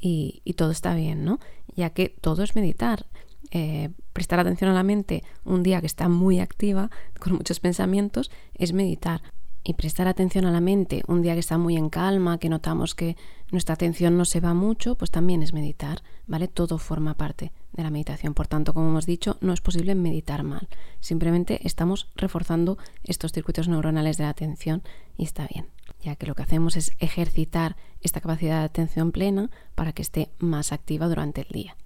y, 0.00 0.42
todo 0.56 0.72
está 0.72 0.94
bien, 0.94 1.24
¿no? 1.24 1.38
Ya 1.74 1.90
que 1.90 2.08
todo 2.20 2.42
es 2.42 2.54
meditar. 2.54 3.06
Eh, 3.52 3.90
prestar 4.12 4.38
atención 4.38 4.70
a 4.70 4.74
la 4.74 4.82
mente 4.82 5.24
un 5.44 5.62
día 5.62 5.80
que 5.80 5.86
está 5.86 6.08
muy 6.08 6.38
activa, 6.38 6.90
con 7.18 7.34
muchos 7.34 7.60
pensamientos, 7.60 8.30
es 8.54 8.72
meditar 8.72 9.22
y 9.62 9.74
prestar 9.74 10.08
atención 10.08 10.44
a 10.46 10.50
la 10.50 10.60
mente 10.60 11.02
un 11.06 11.22
día 11.22 11.34
que 11.34 11.40
está 11.40 11.58
muy 11.58 11.76
en 11.76 11.90
calma, 11.90 12.38
que 12.38 12.48
notamos 12.48 12.94
que 12.94 13.16
nuestra 13.50 13.74
atención 13.74 14.16
no 14.16 14.24
se 14.24 14.40
va 14.40 14.54
mucho, 14.54 14.94
pues 14.94 15.10
también 15.10 15.42
es 15.42 15.52
meditar, 15.52 16.02
¿vale? 16.26 16.48
Todo 16.48 16.78
forma 16.78 17.14
parte 17.14 17.52
de 17.72 17.82
la 17.82 17.90
meditación. 17.90 18.34
Por 18.34 18.46
tanto, 18.46 18.72
como 18.72 18.88
hemos 18.88 19.06
dicho, 19.06 19.36
no 19.40 19.52
es 19.52 19.60
posible 19.60 19.94
meditar 19.94 20.42
mal. 20.44 20.68
Simplemente 21.00 21.66
estamos 21.66 22.10
reforzando 22.16 22.78
estos 23.04 23.32
circuitos 23.32 23.68
neuronales 23.68 24.16
de 24.16 24.24
la 24.24 24.30
atención 24.30 24.82
y 25.16 25.24
está 25.24 25.46
bien, 25.52 25.66
ya 26.00 26.16
que 26.16 26.26
lo 26.26 26.34
que 26.34 26.42
hacemos 26.42 26.76
es 26.76 26.92
ejercitar 26.98 27.76
esta 28.00 28.20
capacidad 28.20 28.60
de 28.60 28.64
atención 28.64 29.12
plena 29.12 29.50
para 29.74 29.92
que 29.92 30.02
esté 30.02 30.30
más 30.38 30.72
activa 30.72 31.08
durante 31.08 31.42
el 31.42 31.48
día. 31.48 31.76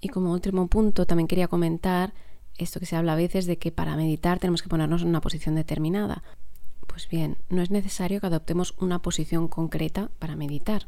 Y 0.00 0.08
como 0.08 0.32
último 0.32 0.66
punto, 0.66 1.06
también 1.06 1.28
quería 1.28 1.46
comentar 1.46 2.12
esto 2.58 2.80
que 2.80 2.86
se 2.86 2.96
habla 2.96 3.12
a 3.12 3.16
veces 3.16 3.46
de 3.46 3.56
que 3.56 3.72
para 3.72 3.96
meditar 3.96 4.38
tenemos 4.38 4.62
que 4.62 4.68
ponernos 4.68 5.02
en 5.02 5.08
una 5.08 5.20
posición 5.20 5.54
determinada. 5.54 6.22
Pues 6.92 7.08
bien, 7.08 7.38
no 7.48 7.62
es 7.62 7.70
necesario 7.70 8.20
que 8.20 8.26
adoptemos 8.26 8.74
una 8.78 9.00
posición 9.00 9.48
concreta 9.48 10.10
para 10.18 10.36
meditar. 10.36 10.86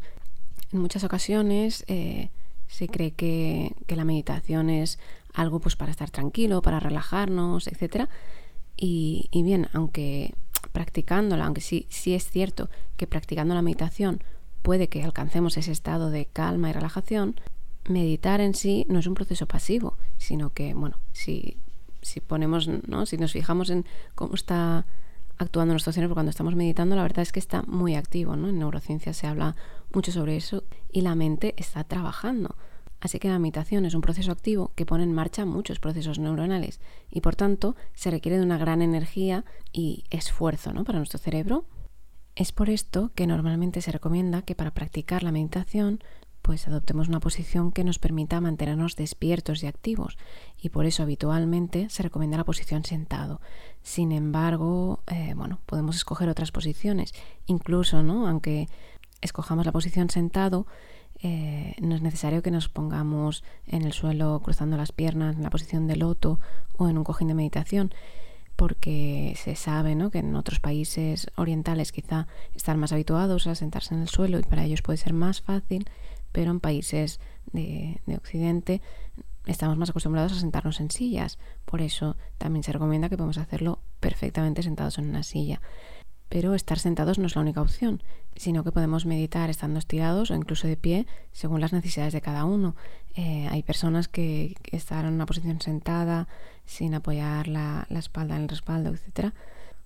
En 0.70 0.80
muchas 0.80 1.02
ocasiones 1.02 1.82
eh, 1.88 2.28
se 2.68 2.88
cree 2.88 3.12
que, 3.12 3.74
la 3.88 4.04
meditación 4.04 4.68
es 4.68 4.98
algo 5.32 5.60
pues 5.60 5.76
para 5.76 5.90
estar 5.90 6.10
tranquilo, 6.10 6.60
para 6.60 6.78
relajarnos, 6.78 7.68
etc. 7.68 8.10
Y, 8.76 9.30
bien, 9.32 9.68
aunque 9.72 10.34
practicándola, 10.72 11.46
aunque 11.46 11.62
sí, 11.62 11.86
sí 11.88 12.12
es 12.12 12.28
cierto 12.28 12.68
que 12.98 13.06
practicando 13.06 13.54
la 13.54 13.62
meditación 13.62 14.22
puede 14.60 14.88
que 14.88 15.02
alcancemos 15.02 15.56
ese 15.56 15.72
estado 15.72 16.10
de 16.10 16.26
calma 16.26 16.68
y 16.68 16.74
relajación, 16.74 17.40
meditar 17.88 18.42
en 18.42 18.52
sí 18.52 18.84
no 18.90 18.98
es 18.98 19.06
un 19.06 19.14
proceso 19.14 19.46
pasivo, 19.46 19.96
sino 20.18 20.50
que, 20.50 20.74
bueno, 20.74 20.98
si, 21.12 21.56
si 22.02 22.20
ponemos, 22.20 22.68
¿no? 22.68 23.06
si 23.06 23.16
nos 23.16 23.32
fijamos 23.32 23.70
en 23.70 23.86
cómo 24.14 24.34
está 24.34 24.84
actuando 25.38 25.74
nuestro 25.74 25.92
cerebro 25.92 26.14
cuando 26.14 26.30
estamos 26.30 26.54
meditando, 26.54 26.96
la 26.96 27.02
verdad 27.02 27.20
es 27.20 27.32
que 27.32 27.40
está 27.40 27.62
muy 27.62 27.94
activo, 27.94 28.36
¿no? 28.36 28.48
En 28.48 28.58
neurociencia 28.58 29.12
se 29.12 29.26
habla 29.26 29.56
mucho 29.92 30.12
sobre 30.12 30.36
eso 30.36 30.64
y 30.92 31.00
la 31.02 31.14
mente 31.14 31.54
está 31.56 31.84
trabajando. 31.84 32.56
Así 33.00 33.18
que 33.18 33.28
la 33.28 33.38
meditación 33.38 33.84
es 33.84 33.94
un 33.94 34.00
proceso 34.00 34.32
activo 34.32 34.72
que 34.74 34.86
pone 34.86 35.04
en 35.04 35.12
marcha 35.12 35.44
muchos 35.44 35.78
procesos 35.78 36.18
neuronales 36.18 36.80
y 37.10 37.20
por 37.20 37.36
tanto 37.36 37.76
se 37.92 38.10
requiere 38.10 38.38
de 38.38 38.44
una 38.44 38.56
gran 38.56 38.80
energía 38.80 39.44
y 39.72 40.04
esfuerzo 40.08 40.72
¿no? 40.72 40.84
para 40.84 40.98
nuestro 40.98 41.18
cerebro. 41.18 41.66
Es 42.34 42.50
por 42.50 42.70
esto 42.70 43.12
que 43.14 43.26
normalmente 43.26 43.82
se 43.82 43.92
recomienda 43.92 44.40
que 44.40 44.54
para 44.54 44.72
practicar 44.72 45.22
la 45.22 45.32
meditación 45.32 46.00
pues 46.44 46.68
adoptemos 46.68 47.08
una 47.08 47.20
posición 47.20 47.72
que 47.72 47.84
nos 47.84 47.98
permita 47.98 48.38
mantenernos 48.38 48.96
despiertos 48.96 49.62
y 49.62 49.66
activos 49.66 50.18
y 50.60 50.68
por 50.68 50.84
eso 50.84 51.02
habitualmente 51.02 51.88
se 51.88 52.02
recomienda 52.02 52.36
la 52.36 52.44
posición 52.44 52.84
sentado. 52.84 53.40
Sin 53.82 54.12
embargo, 54.12 55.00
eh, 55.06 55.32
bueno, 55.34 55.58
podemos 55.64 55.96
escoger 55.96 56.28
otras 56.28 56.52
posiciones, 56.52 57.14
incluso, 57.46 58.02
¿no? 58.02 58.28
Aunque 58.28 58.68
escojamos 59.22 59.64
la 59.64 59.72
posición 59.72 60.10
sentado, 60.10 60.66
eh, 61.22 61.76
no 61.80 61.94
es 61.94 62.02
necesario 62.02 62.42
que 62.42 62.50
nos 62.50 62.68
pongamos 62.68 63.42
en 63.66 63.80
el 63.80 63.94
suelo 63.94 64.38
cruzando 64.44 64.76
las 64.76 64.92
piernas 64.92 65.36
en 65.36 65.44
la 65.44 65.50
posición 65.50 65.86
de 65.86 65.96
loto 65.96 66.40
o 66.76 66.90
en 66.90 66.98
un 66.98 67.04
cojín 67.04 67.28
de 67.28 67.34
meditación 67.34 67.94
porque 68.56 69.34
se 69.42 69.56
sabe 69.56 69.94
¿no? 69.94 70.10
que 70.10 70.18
en 70.18 70.36
otros 70.36 70.60
países 70.60 71.30
orientales 71.36 71.90
quizá 71.90 72.26
están 72.54 72.78
más 72.78 72.92
habituados 72.92 73.46
a 73.46 73.54
sentarse 73.54 73.94
en 73.94 74.02
el 74.02 74.08
suelo 74.08 74.38
y 74.38 74.42
para 74.42 74.64
ellos 74.64 74.82
puede 74.82 74.98
ser 74.98 75.14
más 75.14 75.40
fácil 75.40 75.88
pero 76.34 76.50
en 76.50 76.58
países 76.58 77.20
de, 77.52 78.00
Occidente 78.16 78.82
estamos 79.46 79.78
más 79.78 79.90
acostumbrados 79.90 80.32
a 80.32 80.40
sentarnos 80.40 80.80
en 80.80 80.90
sillas. 80.90 81.38
Por 81.64 81.80
eso 81.80 82.16
también 82.38 82.64
se 82.64 82.72
recomienda 82.72 83.08
que 83.08 83.16
podemos 83.16 83.38
hacerlo 83.38 83.78
perfectamente 84.00 84.64
sentados 84.64 84.98
en 84.98 85.08
una 85.08 85.22
silla. 85.22 85.60
Pero 86.28 86.54
estar 86.54 86.80
sentados 86.80 87.20
no 87.20 87.26
es 87.26 87.36
la 87.36 87.42
única 87.42 87.62
opción, 87.62 88.02
sino 88.34 88.64
que 88.64 88.72
podemos 88.72 89.06
meditar 89.06 89.48
estando 89.48 89.78
estirados 89.78 90.32
o 90.32 90.34
incluso 90.34 90.66
de 90.66 90.76
pie 90.76 91.06
según 91.30 91.60
las 91.60 91.72
necesidades 91.72 92.12
de 92.12 92.20
cada 92.20 92.44
uno. 92.44 92.74
Eh, 93.14 93.46
hay 93.48 93.62
personas 93.62 94.08
que, 94.08 94.56
están 94.72 95.06
en 95.06 95.14
una 95.14 95.26
posición 95.26 95.60
sentada 95.60 96.26
sin 96.66 96.94
apoyar 96.94 97.46
la, 97.46 97.86
espalda 97.90 98.34
en 98.34 98.42
el 98.42 98.48
respaldo, 98.48 98.90
etcétera, 98.90 99.34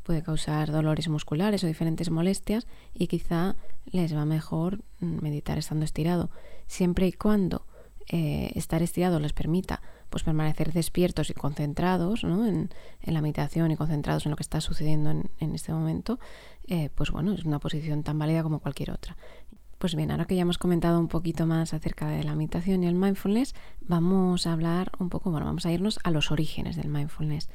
puede 0.08 0.22
causar 0.22 0.72
dolores 0.72 1.06
musculares 1.10 1.62
o 1.62 1.66
diferentes 1.66 2.10
molestias 2.10 2.66
y 2.94 3.08
quizá 3.08 3.56
les 3.92 4.16
va 4.16 4.24
mejor 4.24 4.80
meditar 5.00 5.58
estando 5.58 5.84
estirado, 5.84 6.30
siempre 6.66 7.06
y 7.06 7.12
cuando 7.12 7.66
eh, 8.08 8.50
estar 8.54 8.82
estirado 8.82 9.20
les 9.20 9.34
permita 9.34 9.82
pues 10.08 10.22
permanecer 10.22 10.72
despiertos 10.72 11.28
y 11.28 11.34
concentrados 11.34 12.24
en, 12.24 12.70
la 13.02 13.20
meditación 13.20 13.70
y 13.70 13.76
concentrados 13.76 14.24
en 14.24 14.30
lo 14.30 14.36
que 14.36 14.44
está 14.44 14.62
sucediendo 14.62 15.10
en, 15.10 15.54
este 15.54 15.74
momento, 15.74 16.18
eh, 16.68 16.88
pues 16.94 17.10
bueno, 17.10 17.34
es 17.34 17.44
una 17.44 17.58
posición 17.58 18.02
tan 18.02 18.18
válida 18.18 18.42
como 18.42 18.60
cualquier 18.60 18.92
otra. 18.92 19.14
Pues 19.76 19.94
bien, 19.94 20.10
ahora 20.10 20.24
que 20.24 20.36
ya 20.36 20.40
hemos 20.40 20.56
comentado 20.56 20.98
un 20.98 21.08
poquito 21.08 21.44
más 21.44 21.74
acerca 21.74 22.08
de 22.08 22.24
la 22.24 22.34
meditación 22.34 22.82
y 22.82 22.86
el 22.86 22.94
mindfulness, 22.94 23.54
vamos 23.82 24.46
a 24.46 24.54
hablar 24.54 24.90
un 24.98 25.10
poco, 25.10 25.30
bueno, 25.30 25.44
vamos 25.44 25.66
a 25.66 25.70
irnos 25.70 26.00
a 26.02 26.10
los 26.10 26.30
orígenes 26.30 26.76
del 26.76 26.88
mindfulness. 26.88 27.50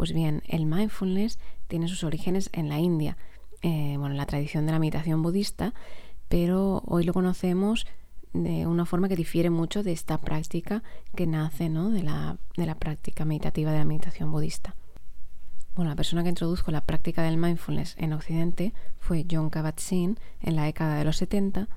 Pues 0.00 0.14
bien, 0.14 0.42
el 0.48 0.64
mindfulness 0.64 1.38
tiene 1.68 1.86
sus 1.86 2.04
orígenes 2.04 2.48
en 2.54 2.70
la 2.70 2.78
India, 2.78 3.18
eh, 3.60 3.96
bueno, 3.98 4.12
en 4.12 4.16
la 4.16 4.24
tradición 4.24 4.64
de 4.64 4.72
la 4.72 4.78
meditación 4.78 5.20
budista, 5.20 5.74
pero 6.26 6.82
hoy 6.86 7.04
lo 7.04 7.12
conocemos 7.12 7.86
de 8.32 8.66
una 8.66 8.86
forma 8.86 9.10
que 9.10 9.14
difiere 9.14 9.50
mucho 9.50 9.82
de 9.82 9.92
esta 9.92 10.16
práctica 10.16 10.82
que 11.14 11.26
nace 11.26 11.68
¿no? 11.68 11.90
de, 11.90 12.02
la, 12.02 12.38
de 12.56 12.64
la 12.64 12.76
práctica 12.76 13.26
meditativa 13.26 13.72
de 13.72 13.78
la 13.78 13.84
meditación 13.84 14.32
budista. 14.32 14.74
Bueno, 15.74 15.90
la 15.90 15.96
persona 15.96 16.22
que 16.22 16.30
introdujo 16.30 16.70
la 16.70 16.80
práctica 16.80 17.22
del 17.22 17.36
mindfulness 17.36 17.94
en 17.98 18.14
Occidente 18.14 18.72
fue 19.00 19.26
John 19.30 19.50
Kabat-Zinn 19.50 20.18
en 20.40 20.56
la 20.56 20.64
década 20.64 20.96
de 20.96 21.04
los 21.04 21.18
70 21.18 21.68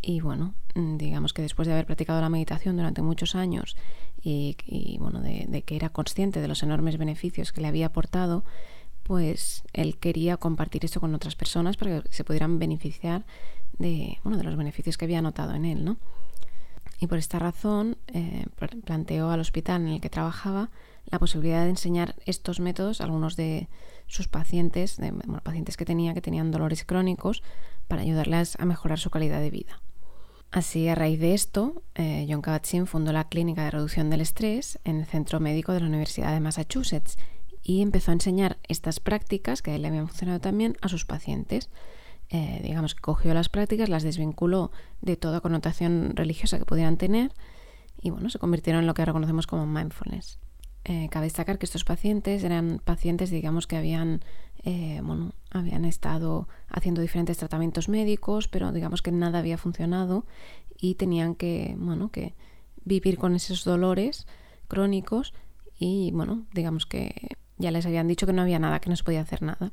y 0.00 0.20
bueno, 0.20 0.54
mm, 0.74 0.96
digamos 0.96 1.34
que 1.34 1.42
después 1.42 1.68
de 1.68 1.74
haber 1.74 1.84
practicado 1.84 2.20
la 2.22 2.30
meditación 2.30 2.76
durante 2.76 3.02
muchos 3.02 3.34
años 3.34 3.76
y, 4.22 4.98
bueno, 5.00 5.20
de, 5.20 5.62
que 5.62 5.76
era 5.76 5.88
consciente 5.88 6.40
de 6.40 6.48
los 6.48 6.62
enormes 6.62 6.96
beneficios 6.96 7.52
que 7.52 7.60
le 7.60 7.68
había 7.68 7.86
aportado, 7.86 8.44
pues 9.02 9.64
él 9.72 9.98
quería 9.98 10.36
compartir 10.36 10.84
esto 10.84 11.00
con 11.00 11.14
otras 11.14 11.34
personas 11.34 11.76
para 11.76 12.02
que 12.02 12.12
se 12.12 12.24
pudieran 12.24 12.58
beneficiar 12.58 13.24
de, 13.78 14.18
bueno, 14.22 14.38
de 14.38 14.44
los 14.44 14.56
beneficios 14.56 14.96
que 14.96 15.06
había 15.06 15.22
notado 15.22 15.54
en 15.54 15.64
él. 15.64 15.84
¿no? 15.84 15.96
Y 17.00 17.08
por 17.08 17.18
esta 17.18 17.40
razón 17.40 17.96
eh, 18.06 18.46
planteó 18.84 19.30
al 19.30 19.40
hospital 19.40 19.82
en 19.82 19.88
el 19.88 20.00
que 20.00 20.08
trabajaba 20.08 20.70
la 21.06 21.18
posibilidad 21.18 21.64
de 21.64 21.70
enseñar 21.70 22.14
estos 22.26 22.60
métodos 22.60 23.00
a 23.00 23.04
algunos 23.04 23.34
de 23.34 23.68
sus 24.06 24.28
pacientes, 24.28 24.98
de, 24.98 25.12
pacientes 25.42 25.76
que 25.76 25.84
tenía 25.84 26.14
que 26.14 26.20
tenían 26.20 26.52
dolores 26.52 26.84
crónicos, 26.84 27.42
para 27.88 28.02
ayudarles 28.02 28.56
a 28.60 28.64
mejorar 28.66 29.00
su 29.00 29.10
calidad 29.10 29.40
de 29.40 29.50
vida. 29.50 29.80
Así, 30.52 30.86
a 30.88 30.94
raíz 30.94 31.18
de 31.18 31.32
esto, 31.32 31.82
eh, 31.94 32.26
John 32.28 32.42
Kabat-Zinn 32.42 32.86
fundó 32.86 33.10
la 33.12 33.26
Clínica 33.28 33.64
de 33.64 33.70
Reducción 33.70 34.10
del 34.10 34.20
Estrés 34.20 34.78
en 34.84 35.00
el 35.00 35.06
Centro 35.06 35.40
Médico 35.40 35.72
de 35.72 35.80
la 35.80 35.86
Universidad 35.86 36.30
de 36.30 36.40
Massachusetts 36.40 37.16
y 37.62 37.80
empezó 37.80 38.10
a 38.10 38.14
enseñar 38.14 38.58
estas 38.68 39.00
prácticas 39.00 39.62
que 39.62 39.70
a 39.70 39.76
él 39.76 39.82
le 39.82 39.88
habían 39.88 40.08
funcionado 40.08 40.40
también 40.40 40.76
a 40.82 40.88
sus 40.88 41.06
pacientes. 41.06 41.70
Eh, 42.28 42.60
digamos 42.62 42.94
que 42.94 43.00
cogió 43.00 43.32
las 43.32 43.48
prácticas, 43.48 43.88
las 43.88 44.02
desvinculó 44.02 44.72
de 45.00 45.16
toda 45.16 45.40
connotación 45.40 46.12
religiosa 46.16 46.58
que 46.58 46.66
pudieran 46.66 46.98
tener 46.98 47.32
y 48.02 48.10
bueno, 48.10 48.28
se 48.28 48.38
convirtieron 48.38 48.80
en 48.80 48.86
lo 48.86 48.92
que 48.92 49.00
ahora 49.00 49.14
conocemos 49.14 49.46
como 49.46 49.66
mindfulness. 49.66 50.38
Eh, 50.84 51.08
cabe 51.10 51.26
destacar 51.26 51.58
que 51.58 51.64
estos 51.64 51.84
pacientes 51.84 52.44
eran 52.44 52.78
pacientes, 52.84 53.30
digamos, 53.30 53.66
que 53.66 53.76
habían, 53.76 54.22
eh, 54.64 55.00
bueno, 55.02 55.32
habían 55.52 55.84
estado 55.84 56.48
haciendo 56.68 57.00
diferentes 57.00 57.38
tratamientos 57.38 57.88
médicos, 57.88 58.48
pero 58.48 58.72
digamos 58.72 59.02
que 59.02 59.12
nada 59.12 59.38
había 59.38 59.58
funcionado 59.58 60.26
y 60.78 60.94
tenían 60.94 61.34
que, 61.34 61.74
bueno, 61.78 62.10
que 62.10 62.34
vivir 62.84 63.18
con 63.18 63.34
esos 63.34 63.64
dolores 63.64 64.26
crónicos 64.68 65.34
y, 65.78 66.10
bueno, 66.12 66.46
digamos 66.52 66.86
que 66.86 67.36
ya 67.58 67.70
les 67.70 67.86
habían 67.86 68.08
dicho 68.08 68.26
que 68.26 68.32
no 68.32 68.42
había 68.42 68.58
nada, 68.58 68.80
que 68.80 68.90
no 68.90 68.96
se 68.96 69.04
podía 69.04 69.20
hacer 69.20 69.42
nada. 69.42 69.72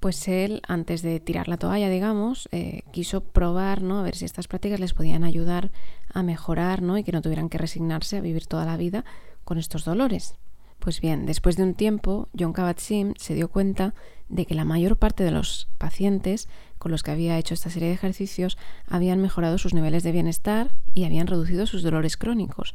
Pues 0.00 0.28
él, 0.28 0.62
antes 0.68 1.02
de 1.02 1.18
tirar 1.18 1.48
la 1.48 1.56
toalla, 1.56 1.88
digamos, 1.88 2.48
eh, 2.52 2.82
quiso 2.92 3.22
probar, 3.22 3.82
¿no? 3.82 3.98
A 3.98 4.02
ver 4.02 4.14
si 4.14 4.24
estas 4.24 4.46
prácticas 4.46 4.78
les 4.78 4.94
podían 4.94 5.24
ayudar 5.24 5.72
a 6.12 6.22
mejorar, 6.22 6.82
¿no? 6.82 6.98
Y 6.98 7.04
que 7.04 7.10
no 7.10 7.22
tuvieran 7.22 7.48
que 7.48 7.58
resignarse 7.58 8.16
a 8.16 8.20
vivir 8.20 8.46
toda 8.46 8.64
la 8.64 8.76
vida 8.76 9.04
con 9.44 9.58
estos 9.58 9.84
dolores. 9.84 10.36
Pues 10.78 11.00
bien, 11.00 11.26
después 11.26 11.56
de 11.56 11.64
un 11.64 11.74
tiempo, 11.74 12.28
John 12.38 12.52
Kabat-Zinn 12.52 13.14
se 13.18 13.34
dio 13.34 13.48
cuenta 13.48 13.94
de 14.28 14.46
que 14.46 14.54
la 14.54 14.64
mayor 14.64 14.96
parte 14.96 15.24
de 15.24 15.30
los 15.30 15.68
pacientes 15.78 16.48
con 16.78 16.92
los 16.92 17.02
que 17.02 17.10
había 17.10 17.38
hecho 17.38 17.54
esta 17.54 17.70
serie 17.70 17.88
de 17.88 17.94
ejercicios 17.94 18.58
habían 18.86 19.20
mejorado 19.20 19.58
sus 19.58 19.74
niveles 19.74 20.02
de 20.02 20.12
bienestar 20.12 20.72
y 20.94 21.04
habían 21.04 21.26
reducido 21.26 21.66
sus 21.66 21.82
dolores 21.82 22.16
crónicos. 22.16 22.74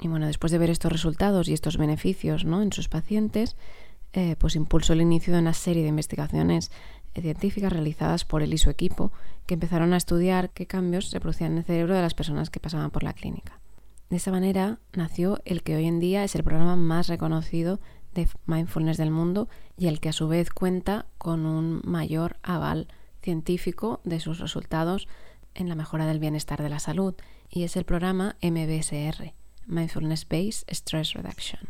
Y 0.00 0.08
bueno, 0.08 0.26
después 0.26 0.52
de 0.52 0.58
ver 0.58 0.70
estos 0.70 0.92
resultados 0.92 1.48
y 1.48 1.54
estos 1.54 1.76
beneficios 1.76 2.44
¿no? 2.44 2.62
en 2.62 2.72
sus 2.72 2.88
pacientes, 2.88 3.56
eh, 4.12 4.36
pues 4.38 4.54
impulsó 4.54 4.92
el 4.92 5.00
inicio 5.00 5.32
de 5.32 5.40
una 5.40 5.54
serie 5.54 5.82
de 5.82 5.88
investigaciones 5.88 6.70
científicas 7.20 7.72
realizadas 7.72 8.24
por 8.24 8.42
él 8.42 8.54
y 8.54 8.58
su 8.58 8.70
equipo, 8.70 9.12
que 9.46 9.54
empezaron 9.54 9.92
a 9.92 9.96
estudiar 9.96 10.50
qué 10.50 10.66
cambios 10.66 11.08
se 11.08 11.20
producían 11.20 11.52
en 11.52 11.58
el 11.58 11.64
cerebro 11.64 11.94
de 11.94 12.02
las 12.02 12.14
personas 12.14 12.50
que 12.50 12.60
pasaban 12.60 12.90
por 12.90 13.02
la 13.02 13.12
clínica. 13.12 13.58
De 14.10 14.16
esa 14.16 14.30
manera 14.30 14.78
nació 14.94 15.40
el 15.44 15.62
que 15.62 15.76
hoy 15.76 15.86
en 15.86 16.00
día 16.00 16.24
es 16.24 16.34
el 16.34 16.44
programa 16.44 16.76
más 16.76 17.08
reconocido 17.08 17.80
de 18.14 18.28
mindfulness 18.46 18.96
del 18.96 19.10
mundo 19.10 19.48
y 19.76 19.86
el 19.88 20.00
que 20.00 20.08
a 20.08 20.12
su 20.12 20.28
vez 20.28 20.50
cuenta 20.50 21.06
con 21.18 21.44
un 21.44 21.82
mayor 21.84 22.38
aval 22.42 22.88
científico 23.20 24.00
de 24.04 24.20
sus 24.20 24.38
resultados 24.38 25.08
en 25.54 25.68
la 25.68 25.74
mejora 25.74 26.06
del 26.06 26.20
bienestar 26.20 26.62
de 26.62 26.68
la 26.68 26.78
salud, 26.78 27.14
y 27.50 27.64
es 27.64 27.76
el 27.76 27.84
programa 27.84 28.36
MBSR, 28.42 29.34
Mindfulness 29.66 30.26
Based 30.28 30.64
Stress 30.68 31.14
Reduction. 31.14 31.68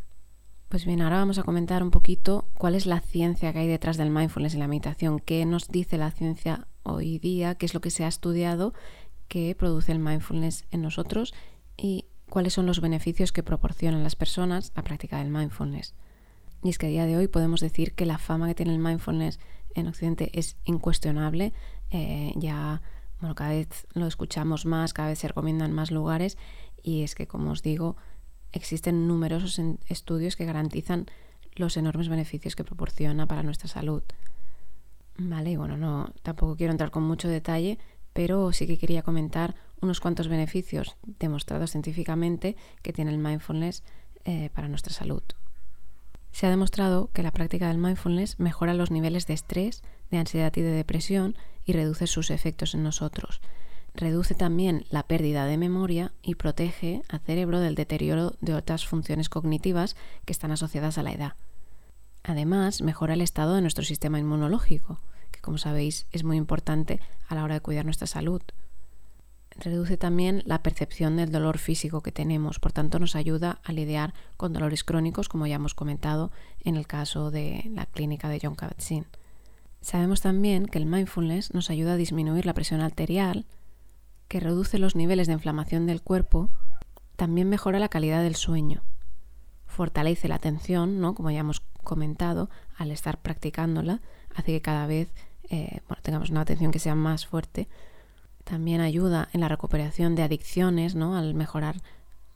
Pues 0.69 0.85
bien, 0.85 1.01
ahora 1.01 1.17
vamos 1.17 1.39
a 1.39 1.43
comentar 1.43 1.83
un 1.83 1.91
poquito 1.91 2.47
cuál 2.55 2.75
es 2.75 2.85
la 2.85 3.01
ciencia 3.01 3.53
que 3.53 3.61
hay 3.61 3.69
detrás 3.69 3.97
del 3.97 4.11
mindfulness 4.11 4.55
y 4.55 4.59
la 4.59 4.69
meditación, 4.69 5.19
qué 5.19 5.47
nos 5.47 5.69
dice 5.69 5.97
la 5.97 6.11
ciencia 6.11 6.69
hoy 6.83 7.19
día, 7.19 7.55
qué 7.55 7.65
es 7.65 7.73
lo 7.73 7.81
que 7.81 7.91
se 7.91 8.05
ha 8.05 8.09
estudiado 8.09 8.75
que 9.29 9.55
produce 9.55 9.93
el 9.93 9.99
mindfulness 9.99 10.67
en 10.71 10.83
nosotros 10.83 11.33
y 11.77 12.07
cuáles 12.29 12.55
son 12.55 12.67
los 12.67 12.81
beneficios 12.81 13.33
que 13.33 13.43
proporcionan 13.43 14.03
las 14.03 14.17
personas 14.17 14.73
la 14.77 14.83
práctica 14.83 15.19
del 15.19 15.31
mindfulness. 15.31 15.95
Y 16.63 16.71
es 16.71 16.79
que 16.79 16.87
a 16.87 16.91
día 16.91 17.07
de 17.07 17.17
hoy 17.17 17.29
podemos 17.29 17.61
decir 17.61 17.95
que 17.95 18.07
la 18.07 18.19
fama 18.19 18.49
que 18.49 18.55
tiene 18.55 18.73
el 18.73 18.79
mindfulness 18.79 19.39
en 19.75 19.87
Occidente 19.87 20.31
es 20.33 20.57
incuestionable. 20.65 21.53
Eh, 21.91 22.33
ya, 22.37 22.83
bueno, 23.21 23.35
cada 23.35 23.51
vez 23.51 23.87
lo 23.95 24.07
escuchamos 24.07 24.67
más, 24.67 24.93
cada 24.93 25.09
vez 25.09 25.19
se 25.21 25.29
recomienda 25.29 25.65
en 25.65 25.73
más 25.73 25.91
lugares 25.91 26.37
y 26.83 27.03
es 27.03 27.15
que, 27.15 27.27
como 27.27 27.53
os 27.53 27.63
digo, 27.63 27.97
existen 28.53 29.07
numerosos 29.07 29.61
estudios 29.87 30.37
que 30.37 30.45
garantizan 30.45 31.07
los 31.55 31.77
enormes 31.77 32.09
beneficios 32.09 32.57
que 32.57 32.65
proporciona 32.65 33.27
para 33.27 33.43
nuestra 33.43 33.69
salud. 33.69 34.03
Vale, 35.19 35.51
y 35.51 35.57
bueno, 35.57 35.77
no, 35.77 36.13
tampoco 36.23 36.57
quiero 36.57 36.73
entrar 36.73 36.91
con 36.91 37.03
mucho 37.03 37.29
detalle, 37.29 37.79
pero 38.19 38.51
sí 38.51 38.67
que 38.67 38.79
quería 38.79 39.05
comentar 39.05 39.55
unos 39.81 40.01
cuantos 40.01 40.27
beneficios 40.27 40.97
demostrados 41.21 41.71
científicamente 41.71 42.57
que 42.83 42.93
tiene 42.93 43.13
el 43.13 43.19
mindfulness 43.19 43.85
eh, 44.25 44.51
para 44.53 44.67
nuestra 44.67 44.93
salud. 44.93 45.23
Se 46.33 46.45
ha 46.45 46.51
demostrado 46.51 47.11
que 47.13 47.23
la 47.23 47.31
práctica 47.31 47.69
del 47.69 47.79
mindfulness 47.79 48.41
mejora 48.41 48.75
los 48.75 48.91
niveles 48.91 49.29
de 49.29 49.35
estrés, 49.35 49.85
de 50.11 50.19
ansiedad 50.19 50.53
y 50.57 50.63
de 50.63 50.73
depresión 50.73 51.37
y 51.65 51.75
reduce 51.75 52.09
sus 52.09 52.33
efectos 52.33 52.75
en 52.75 52.83
nosotros, 52.83 53.41
reduce 53.95 54.35
también 54.35 54.85
la 54.91 55.05
pérdida 55.05 55.47
de 55.47 55.57
memoria 55.57 56.11
y 56.21 56.35
protege 56.35 57.03
al 57.09 57.21
cerebro 57.21 57.61
del 57.61 57.77
deterioro 57.77 58.35
de 58.41 58.55
otras 58.55 58.85
funciones 58.85 59.29
cognitivas 59.29 59.95
que 60.25 60.33
están 60.33 60.51
asociadas 60.51 60.99
a 60.99 61.05
la 61.05 61.13
edad. 61.13 61.35
Además, 62.25 62.83
mejora 62.83 63.15
el 63.15 63.21
estado 63.21 63.55
de 63.55 63.63
nuestro 63.63 63.85
sistema 63.85 64.19
inmunológico, 64.19 64.99
como 65.49 65.57
sabéis 65.57 66.07
es 66.13 66.25
muy 66.25 66.37
importante 66.37 67.01
a 67.27 67.35
la 67.35 67.43
hora 67.43 67.55
de 67.55 67.63
cuidar 67.63 67.87
nuestra 67.87 68.07
salud. 68.07 68.43
Reduce 69.57 69.97
también 69.97 70.43
la 70.45 70.63
percepción 70.63 71.17
del 71.17 71.33
dolor 71.33 71.57
físico 71.57 72.03
que 72.03 72.13
tenemos, 72.13 72.59
por 72.59 72.73
tanto 72.73 72.99
nos 72.99 73.17
ayuda 73.17 73.59
a 73.65 73.73
lidiar 73.73 74.13
con 74.37 74.53
dolores 74.53 74.85
crónicos, 74.85 75.31
como 75.31 75.47
ya 75.47 75.55
hemos 75.55 75.75
comentado 75.75 76.31
en 76.61 76.77
el 76.77 76.87
caso 76.87 77.31
de 77.31 77.65
la 77.71 77.87
clínica 77.87 78.29
de 78.29 78.41
John 78.43 78.57
Kabat-Zinn. 78.57 79.07
Sabemos 79.81 80.21
también 80.21 80.67
que 80.67 80.77
el 80.77 80.85
mindfulness 80.85 81.55
nos 81.55 81.71
ayuda 81.71 81.95
a 81.95 81.97
disminuir 81.97 82.45
la 82.45 82.53
presión 82.53 82.83
arterial, 82.83 83.47
que 84.29 84.41
reduce 84.41 84.79
los 84.79 84.97
niveles 84.97 85.29
de 85.29 85.33
inflamación 85.33 85.87
del 85.87 86.03
cuerpo, 86.03 86.51
también 87.17 87.49
mejora 87.49 87.79
la 87.79 87.89
calidad 87.89 88.23
del 88.23 88.37
sueño. 88.37 88.83
Fortalece 89.65 90.29
la 90.29 90.35
atención, 90.35 91.01
¿no? 91.01 91.15
como 91.15 91.31
ya 91.31 91.41
hemos 91.41 91.61
comentado, 91.83 92.51
al 92.77 92.91
estar 92.91 93.23
practicándola, 93.23 94.03
hace 94.35 94.53
que 94.53 94.61
cada 94.61 94.87
vez 94.87 95.09
eh, 95.51 95.81
tengamos 96.03 96.31
una 96.31 96.43
atención 96.43 96.73
que 96.73 96.79
sea 96.79 96.95
más 96.95 97.27
fuerte. 97.27 97.69
También 98.45 98.81
ayuda 98.81 99.29
en 99.33 99.41
la 99.41 99.49
recuperación 99.49 100.15
de 100.15 100.23
adicciones, 100.23 100.95
¿no? 100.95 101.17
al 101.17 101.35
mejorar 101.35 101.83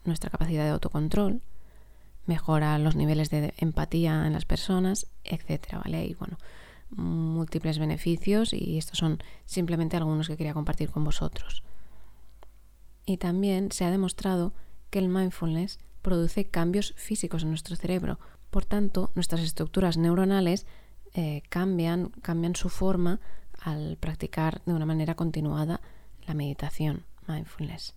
nuestra 0.04 0.30
capacidad 0.30 0.64
de 0.64 0.70
autocontrol, 0.70 1.42
mejora 2.26 2.78
los 2.78 2.96
niveles 2.96 3.30
de 3.30 3.54
empatía 3.56 4.26
en 4.26 4.32
las 4.32 4.44
personas, 4.44 5.06
etcétera, 5.24 5.80
¿vale? 5.84 6.04
Y 6.04 6.14
bueno, 6.14 6.38
múltiples 6.90 7.78
beneficios 7.78 8.52
y 8.52 8.78
estos 8.78 8.98
son 8.98 9.22
simplemente 9.46 9.96
algunos 9.96 10.28
que 10.28 10.36
quería 10.36 10.54
compartir 10.54 10.90
con 10.90 11.04
vosotros. 11.04 11.62
Y 13.06 13.16
también 13.16 13.72
se 13.72 13.84
ha 13.84 13.90
demostrado 13.90 14.52
que 14.90 14.98
el 14.98 15.08
mindfulness 15.08 15.78
produce 16.02 16.44
cambios 16.44 16.94
físicos 16.96 17.42
en 17.42 17.50
nuestro 17.50 17.76
cerebro. 17.76 18.18
Por 18.50 18.64
tanto, 18.64 19.10
nuestras 19.14 19.40
estructuras 19.40 19.96
neuronales 19.96 20.66
eh, 21.14 21.42
cambian, 21.48 22.10
cambian 22.22 22.56
su 22.56 22.68
forma 22.68 23.20
al 23.60 23.96
practicar 23.98 24.62
de 24.64 24.74
una 24.74 24.86
manera 24.86 25.14
continuada 25.14 25.80
la 26.26 26.34
meditación, 26.34 27.04
mindfulness. 27.26 27.94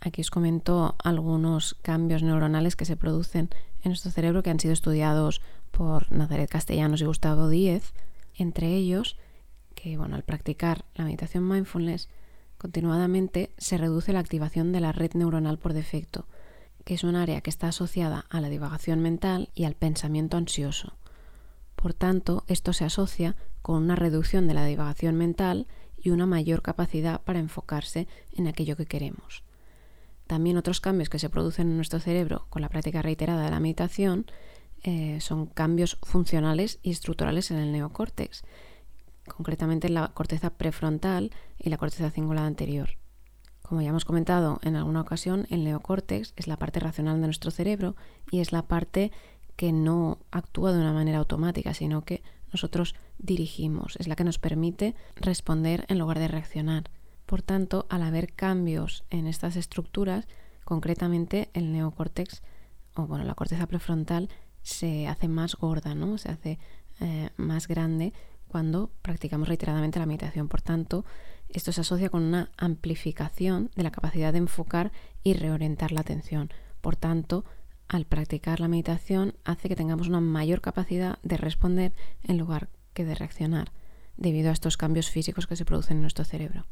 Aquí 0.00 0.20
os 0.20 0.30
comento 0.30 0.96
algunos 1.02 1.74
cambios 1.82 2.22
neuronales 2.22 2.74
que 2.74 2.84
se 2.84 2.96
producen 2.96 3.50
en 3.82 3.90
nuestro 3.90 4.10
cerebro 4.10 4.42
que 4.42 4.50
han 4.50 4.60
sido 4.60 4.72
estudiados 4.72 5.40
por 5.70 6.10
Nazaret 6.10 6.50
Castellanos 6.50 7.00
y 7.00 7.04
Gustavo 7.04 7.48
Díez, 7.48 7.92
entre 8.34 8.74
ellos 8.74 9.16
que 9.74 9.96
bueno, 9.96 10.16
al 10.16 10.22
practicar 10.22 10.84
la 10.94 11.04
meditación 11.04 11.48
mindfulness 11.48 12.08
continuadamente 12.58 13.50
se 13.58 13.78
reduce 13.78 14.12
la 14.12 14.20
activación 14.20 14.72
de 14.72 14.80
la 14.80 14.92
red 14.92 15.12
neuronal 15.14 15.58
por 15.58 15.72
defecto, 15.72 16.26
que 16.84 16.94
es 16.94 17.04
un 17.04 17.16
área 17.16 17.40
que 17.40 17.50
está 17.50 17.68
asociada 17.68 18.24
a 18.30 18.40
la 18.40 18.48
divagación 18.48 19.00
mental 19.00 19.50
y 19.54 19.64
al 19.64 19.74
pensamiento 19.74 20.36
ansioso. 20.36 20.94
Por 21.82 21.94
tanto, 21.94 22.44
esto 22.46 22.72
se 22.72 22.84
asocia 22.84 23.34
con 23.60 23.82
una 23.82 23.96
reducción 23.96 24.46
de 24.46 24.54
la 24.54 24.64
divagación 24.64 25.16
mental 25.16 25.66
y 26.00 26.10
una 26.10 26.26
mayor 26.26 26.62
capacidad 26.62 27.20
para 27.22 27.40
enfocarse 27.40 28.06
en 28.30 28.46
aquello 28.46 28.76
que 28.76 28.86
queremos. 28.86 29.42
También 30.28 30.56
otros 30.56 30.80
cambios 30.80 31.08
que 31.08 31.18
se 31.18 31.28
producen 31.28 31.68
en 31.68 31.74
nuestro 31.74 31.98
cerebro 31.98 32.46
con 32.50 32.62
la 32.62 32.68
práctica 32.68 33.02
reiterada 33.02 33.42
de 33.42 33.50
la 33.50 33.58
meditación 33.58 34.26
eh, 34.84 35.18
son 35.20 35.46
cambios 35.46 35.98
funcionales 36.04 36.78
y 36.84 36.92
estructurales 36.92 37.50
en 37.50 37.58
el 37.58 37.72
neocórtex, 37.72 38.44
concretamente 39.26 39.88
en 39.88 39.94
la 39.94 40.06
corteza 40.14 40.50
prefrontal 40.50 41.32
y 41.58 41.68
la 41.68 41.78
corteza 41.78 42.12
cingulada 42.12 42.46
anterior. 42.46 42.90
Como 43.62 43.82
ya 43.82 43.88
hemos 43.88 44.04
comentado 44.04 44.60
en 44.62 44.76
alguna 44.76 45.00
ocasión, 45.00 45.48
el 45.50 45.64
neocórtex 45.64 46.32
es 46.36 46.46
la 46.46 46.58
parte 46.58 46.78
racional 46.78 47.20
de 47.20 47.26
nuestro 47.26 47.50
cerebro 47.50 47.96
y 48.30 48.38
es 48.38 48.52
la 48.52 48.62
parte 48.68 49.10
que 49.62 49.70
no 49.70 50.18
actúa 50.32 50.72
de 50.72 50.80
una 50.80 50.92
manera 50.92 51.18
automática, 51.18 51.72
sino 51.72 52.04
que 52.04 52.24
nosotros 52.52 52.96
dirigimos, 53.18 53.94
es 54.00 54.08
la 54.08 54.16
que 54.16 54.24
nos 54.24 54.40
permite 54.40 54.96
responder 55.14 55.84
en 55.86 56.00
lugar 56.00 56.18
de 56.18 56.26
reaccionar. 56.26 56.90
Por 57.26 57.42
tanto, 57.42 57.86
al 57.88 58.02
haber 58.02 58.32
cambios 58.32 59.04
en 59.10 59.28
estas 59.28 59.54
estructuras, 59.54 60.26
concretamente 60.64 61.48
el 61.54 61.70
neocórtex, 61.70 62.42
o 62.96 63.06
bueno, 63.06 63.22
la 63.22 63.36
corteza 63.36 63.68
prefrontal, 63.68 64.30
se 64.62 65.06
hace 65.06 65.28
más 65.28 65.54
gorda, 65.54 65.94
¿no? 65.94 66.18
Se 66.18 66.32
hace 66.32 66.58
eh, 66.98 67.30
más 67.36 67.68
grande 67.68 68.12
cuando 68.48 68.90
practicamos 69.00 69.46
reiteradamente 69.46 70.00
la 70.00 70.06
meditación. 70.06 70.48
Por 70.48 70.60
tanto, 70.60 71.04
esto 71.50 71.70
se 71.70 71.82
asocia 71.82 72.08
con 72.08 72.24
una 72.24 72.50
amplificación 72.56 73.70
de 73.76 73.84
la 73.84 73.92
capacidad 73.92 74.32
de 74.32 74.38
enfocar 74.38 74.90
y 75.22 75.34
reorientar 75.34 75.92
la 75.92 76.00
atención. 76.00 76.50
Por 76.80 76.96
tanto, 76.96 77.44
al 77.92 78.06
practicar 78.06 78.58
la 78.58 78.68
meditación 78.68 79.34
hace 79.44 79.68
que 79.68 79.76
tengamos 79.76 80.08
una 80.08 80.20
mayor 80.20 80.62
capacidad 80.62 81.18
de 81.22 81.36
responder 81.36 81.92
en 82.22 82.38
lugar 82.38 82.70
que 82.94 83.04
de 83.04 83.14
reaccionar, 83.14 83.70
debido 84.16 84.48
a 84.48 84.54
estos 84.54 84.78
cambios 84.78 85.10
físicos 85.10 85.46
que 85.46 85.56
se 85.56 85.66
producen 85.66 85.98
en 85.98 86.00
nuestro 86.00 86.24
cerebro. 86.24 86.64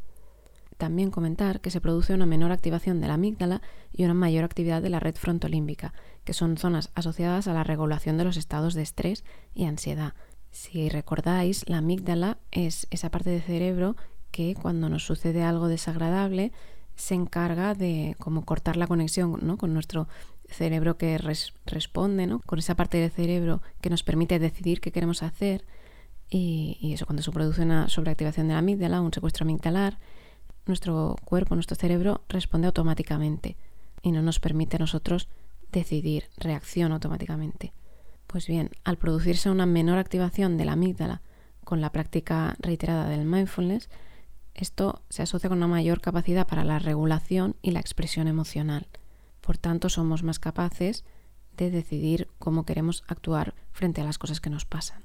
También 0.78 1.10
comentar 1.10 1.60
que 1.60 1.70
se 1.70 1.82
produce 1.82 2.14
una 2.14 2.24
menor 2.24 2.52
activación 2.52 3.02
de 3.02 3.08
la 3.08 3.14
amígdala 3.14 3.60
y 3.92 4.04
una 4.04 4.14
mayor 4.14 4.44
actividad 4.44 4.80
de 4.80 4.88
la 4.88 4.98
red 4.98 5.14
frontolímbica, 5.14 5.92
que 6.24 6.32
son 6.32 6.56
zonas 6.56 6.90
asociadas 6.94 7.48
a 7.48 7.52
la 7.52 7.64
regulación 7.64 8.16
de 8.16 8.24
los 8.24 8.38
estados 8.38 8.72
de 8.72 8.80
estrés 8.80 9.22
y 9.52 9.66
ansiedad. 9.66 10.14
Si 10.50 10.88
recordáis, 10.88 11.68
la 11.68 11.78
amígdala 11.78 12.38
es 12.50 12.86
esa 12.90 13.10
parte 13.10 13.28
del 13.28 13.42
cerebro 13.42 13.94
que 14.30 14.54
cuando 14.54 14.88
nos 14.88 15.04
sucede 15.04 15.42
algo 15.42 15.68
desagradable 15.68 16.50
se 16.96 17.14
encarga 17.14 17.74
de 17.74 18.16
como 18.18 18.46
cortar 18.46 18.78
la 18.78 18.86
conexión 18.86 19.38
¿no? 19.42 19.58
con 19.58 19.74
nuestro 19.74 20.08
cerebro 20.52 20.96
que 20.96 21.18
responde, 21.66 22.26
¿no? 22.26 22.40
con 22.40 22.58
esa 22.58 22.74
parte 22.74 22.98
del 22.98 23.10
cerebro 23.10 23.62
que 23.80 23.90
nos 23.90 24.02
permite 24.02 24.38
decidir 24.38 24.80
qué 24.80 24.92
queremos 24.92 25.22
hacer. 25.22 25.64
Y, 26.28 26.92
eso, 26.94 27.06
cuando 27.06 27.22
se 27.22 27.32
produce 27.32 27.62
una 27.62 27.88
sobreactivación 27.88 28.46
de 28.46 28.52
la 28.52 28.60
amígdala, 28.60 29.00
un 29.00 29.12
secuestro 29.12 29.44
amigdalar, 29.44 29.98
nuestro 30.66 31.16
cuerpo, 31.24 31.54
nuestro 31.54 31.76
cerebro 31.76 32.22
responde 32.28 32.66
automáticamente 32.66 33.56
y 34.02 34.12
no 34.12 34.22
nos 34.22 34.38
permite 34.38 34.76
a 34.76 34.78
nosotros 34.78 35.28
decidir, 35.72 36.24
reacciona 36.36 36.94
automáticamente. 36.94 37.72
Pues 38.26 38.46
bien, 38.46 38.70
al 38.84 38.96
producirse 38.96 39.50
una 39.50 39.66
menor 39.66 39.98
activación 39.98 40.56
de 40.56 40.64
la 40.64 40.72
amígdala 40.72 41.22
con 41.64 41.80
la 41.80 41.90
práctica 41.90 42.56
reiterada 42.60 43.08
del 43.08 43.24
mindfulness, 43.24 43.88
esto 44.54 45.02
se 45.08 45.22
asocia 45.22 45.48
con 45.48 45.58
una 45.58 45.66
mayor 45.66 46.00
capacidad 46.00 46.46
para 46.46 46.64
la 46.64 46.78
regulación 46.78 47.56
y 47.62 47.72
la 47.72 47.80
expresión 47.80 48.28
emocional. 48.28 48.86
Por 49.40 49.58
tanto, 49.58 49.88
somos 49.88 50.22
más 50.22 50.38
capaces 50.38 51.04
de 51.56 51.70
decidir 51.70 52.28
cómo 52.38 52.64
queremos 52.64 53.04
actuar 53.06 53.54
frente 53.72 54.00
a 54.00 54.04
las 54.04 54.18
cosas 54.18 54.40
que 54.40 54.50
nos 54.50 54.64
pasan. 54.64 55.04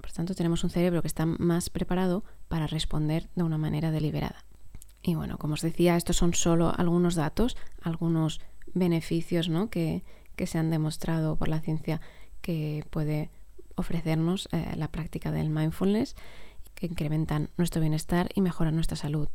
Por 0.00 0.12
tanto, 0.12 0.34
tenemos 0.34 0.64
un 0.64 0.70
cerebro 0.70 1.00
que 1.00 1.08
está 1.08 1.24
más 1.24 1.70
preparado 1.70 2.24
para 2.48 2.66
responder 2.66 3.30
de 3.34 3.42
una 3.42 3.56
manera 3.56 3.90
deliberada. 3.90 4.44
Y 5.02 5.14
bueno, 5.14 5.38
como 5.38 5.54
os 5.54 5.62
decía, 5.62 5.96
estos 5.96 6.16
son 6.16 6.34
solo 6.34 6.72
algunos 6.76 7.14
datos, 7.14 7.56
algunos 7.82 8.40
beneficios 8.74 9.48
¿no? 9.48 9.70
que, 9.70 10.02
se 10.44 10.58
han 10.58 10.70
demostrado 10.70 11.36
por 11.36 11.48
la 11.48 11.60
ciencia 11.60 12.00
que 12.40 12.84
puede 12.90 13.30
ofrecernos 13.76 14.48
eh, 14.52 14.74
la 14.76 14.88
práctica 14.88 15.30
del 15.30 15.50
mindfulness, 15.50 16.16
que 16.74 16.86
incrementan 16.86 17.50
nuestro 17.56 17.80
bienestar 17.80 18.28
y 18.34 18.40
mejoran 18.40 18.74
nuestra 18.74 18.96
salud. 18.96 19.28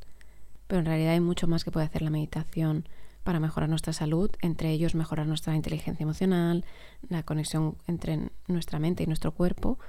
Pero 0.68 0.80
en 0.80 0.86
realidad 0.86 1.14
hay 1.14 1.20
mucho 1.20 1.48
más 1.48 1.64
que 1.64 1.72
puede 1.72 1.86
hacer 1.86 2.02
la 2.02 2.10
meditación 2.10 2.88
para 3.24 3.40
mejorar 3.40 3.70
nuestra 3.70 3.94
salud, 3.94 4.32
entre 4.42 4.72
ellos 4.72 4.96
mejorar 4.96 5.28
nuestra 5.28 5.56
inteligencia 5.56 6.04
emocional, 6.04 6.66
la 7.10 7.24
conexión 7.24 7.78
entre 7.88 8.32
nuestra 8.48 8.80
mente 8.80 9.04
y 9.04 9.08
nuestro 9.08 9.34
cuerpo 9.34 9.80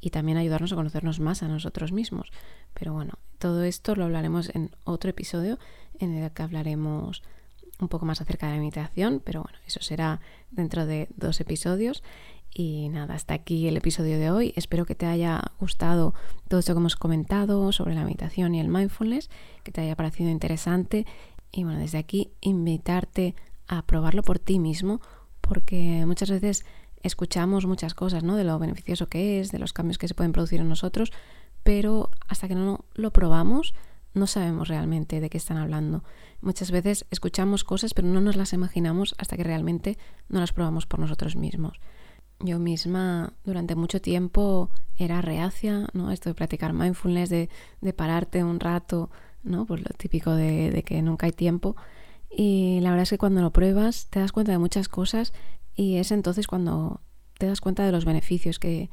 y 0.00 0.10
también 0.10 0.38
ayudarnos 0.38 0.72
a 0.72 0.76
conocernos 0.76 1.20
más 1.20 1.42
a 1.42 1.48
nosotros 1.48 1.92
mismos. 1.92 2.30
Pero 2.74 2.92
bueno, 2.92 3.14
todo 3.38 3.64
esto 3.64 3.94
lo 3.94 4.04
hablaremos 4.04 4.54
en 4.54 4.70
otro 4.84 5.10
episodio 5.10 5.58
en 5.98 6.14
el 6.14 6.30
que 6.30 6.42
hablaremos 6.42 7.22
un 7.78 7.88
poco 7.88 8.06
más 8.06 8.20
acerca 8.20 8.46
de 8.46 8.54
la 8.54 8.58
meditación, 8.58 9.20
pero 9.24 9.42
bueno, 9.42 9.58
eso 9.66 9.80
será 9.82 10.20
dentro 10.50 10.86
de 10.86 11.08
dos 11.16 11.40
episodios. 11.40 12.02
Y 12.58 12.88
nada, 12.88 13.14
hasta 13.14 13.34
aquí 13.34 13.68
el 13.68 13.76
episodio 13.76 14.18
de 14.18 14.30
hoy. 14.30 14.54
Espero 14.56 14.86
que 14.86 14.94
te 14.94 15.04
haya 15.04 15.42
gustado 15.60 16.14
todo 16.48 16.60
esto 16.60 16.72
que 16.72 16.78
hemos 16.78 16.96
comentado 16.96 17.70
sobre 17.70 17.94
la 17.94 18.02
meditación 18.02 18.54
y 18.54 18.60
el 18.60 18.68
mindfulness, 18.68 19.28
que 19.62 19.72
te 19.72 19.82
haya 19.82 19.94
parecido 19.94 20.30
interesante. 20.30 21.04
Y 21.56 21.64
bueno, 21.64 21.80
desde 21.80 21.96
aquí 21.96 22.32
invitarte 22.42 23.34
a 23.66 23.80
probarlo 23.86 24.22
por 24.22 24.38
ti 24.38 24.58
mismo, 24.58 25.00
porque 25.40 26.04
muchas 26.06 26.28
veces 26.28 26.66
escuchamos 27.02 27.64
muchas 27.64 27.94
cosas, 27.94 28.22
¿no? 28.22 28.36
De 28.36 28.44
lo 28.44 28.58
beneficioso 28.58 29.08
que 29.08 29.40
es, 29.40 29.52
de 29.52 29.58
los 29.58 29.72
cambios 29.72 29.96
que 29.96 30.06
se 30.06 30.12
pueden 30.12 30.32
producir 30.32 30.60
en 30.60 30.68
nosotros, 30.68 31.14
pero 31.62 32.10
hasta 32.28 32.46
que 32.46 32.54
no 32.54 32.84
lo 32.92 33.10
probamos, 33.10 33.74
no 34.12 34.26
sabemos 34.26 34.68
realmente 34.68 35.18
de 35.18 35.30
qué 35.30 35.38
están 35.38 35.56
hablando. 35.56 36.04
Muchas 36.42 36.70
veces 36.70 37.06
escuchamos 37.10 37.64
cosas, 37.64 37.94
pero 37.94 38.06
no 38.06 38.20
nos 38.20 38.36
las 38.36 38.52
imaginamos 38.52 39.14
hasta 39.16 39.38
que 39.38 39.44
realmente 39.44 39.96
no 40.28 40.40
las 40.40 40.52
probamos 40.52 40.84
por 40.84 41.00
nosotros 41.00 41.36
mismos. 41.36 41.80
Yo 42.38 42.58
misma 42.58 43.32
durante 43.44 43.76
mucho 43.76 44.02
tiempo 44.02 44.68
era 44.98 45.22
reacia, 45.22 45.86
¿no? 45.94 46.12
Esto 46.12 46.28
de 46.28 46.34
practicar 46.34 46.74
mindfulness, 46.74 47.30
de, 47.30 47.48
de 47.80 47.92
pararte 47.94 48.44
un 48.44 48.60
rato, 48.60 49.08
¿no? 49.46 49.66
Pues 49.66 49.80
lo 49.80 49.90
típico 49.96 50.32
de, 50.32 50.70
de 50.70 50.82
que 50.82 51.00
nunca 51.02 51.26
hay 51.26 51.32
tiempo. 51.32 51.76
Y 52.30 52.80
la 52.80 52.90
verdad 52.90 53.04
es 53.04 53.10
que 53.10 53.18
cuando 53.18 53.40
lo 53.40 53.52
pruebas 53.52 54.08
te 54.10 54.20
das 54.20 54.32
cuenta 54.32 54.52
de 54.52 54.58
muchas 54.58 54.88
cosas 54.88 55.32
y 55.74 55.96
es 55.96 56.10
entonces 56.10 56.46
cuando 56.46 57.00
te 57.38 57.46
das 57.46 57.60
cuenta 57.60 57.84
de 57.84 57.92
los 57.92 58.04
beneficios 58.04 58.58
que, 58.58 58.90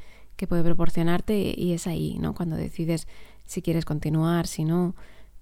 puede 0.49 0.63
proporcionarte 0.63 1.55
y 1.57 1.71
es 1.71 1.87
ahí, 1.87 2.17
¿no? 2.19 2.35
Cuando 2.35 2.57
decides 2.57 3.07
si 3.45 3.61
quieres 3.61 3.85
continuar, 3.85 4.45
si 4.45 4.65
no. 4.65 4.93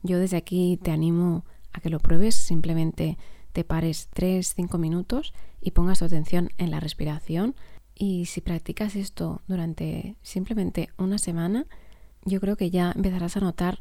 Yo 0.03 0.19
desde 0.19 0.37
aquí 0.37 0.77
te 0.83 0.91
animo 0.91 1.43
a 1.73 1.79
que 1.79 1.89
lo 1.89 1.99
pruebes, 1.99 2.35
simplemente 2.35 3.17
te 3.51 3.63
pares 3.63 4.09
3, 4.13 4.53
5 4.55 4.77
minutos 4.77 5.33
y 5.59 5.71
pongas 5.71 5.97
tu 5.97 6.05
atención 6.05 6.49
en 6.59 6.69
la 6.69 6.79
respiración. 6.79 7.55
Y 7.95 8.25
si 8.27 8.41
practicas 8.41 8.95
esto 8.95 9.41
durante 9.47 10.17
simplemente 10.21 10.89
una 10.99 11.17
semana, 11.17 11.65
yo 12.23 12.39
creo 12.39 12.55
que 12.55 12.69
ya 12.69 12.91
empezarás 12.95 13.37
a 13.37 13.39
notar 13.39 13.79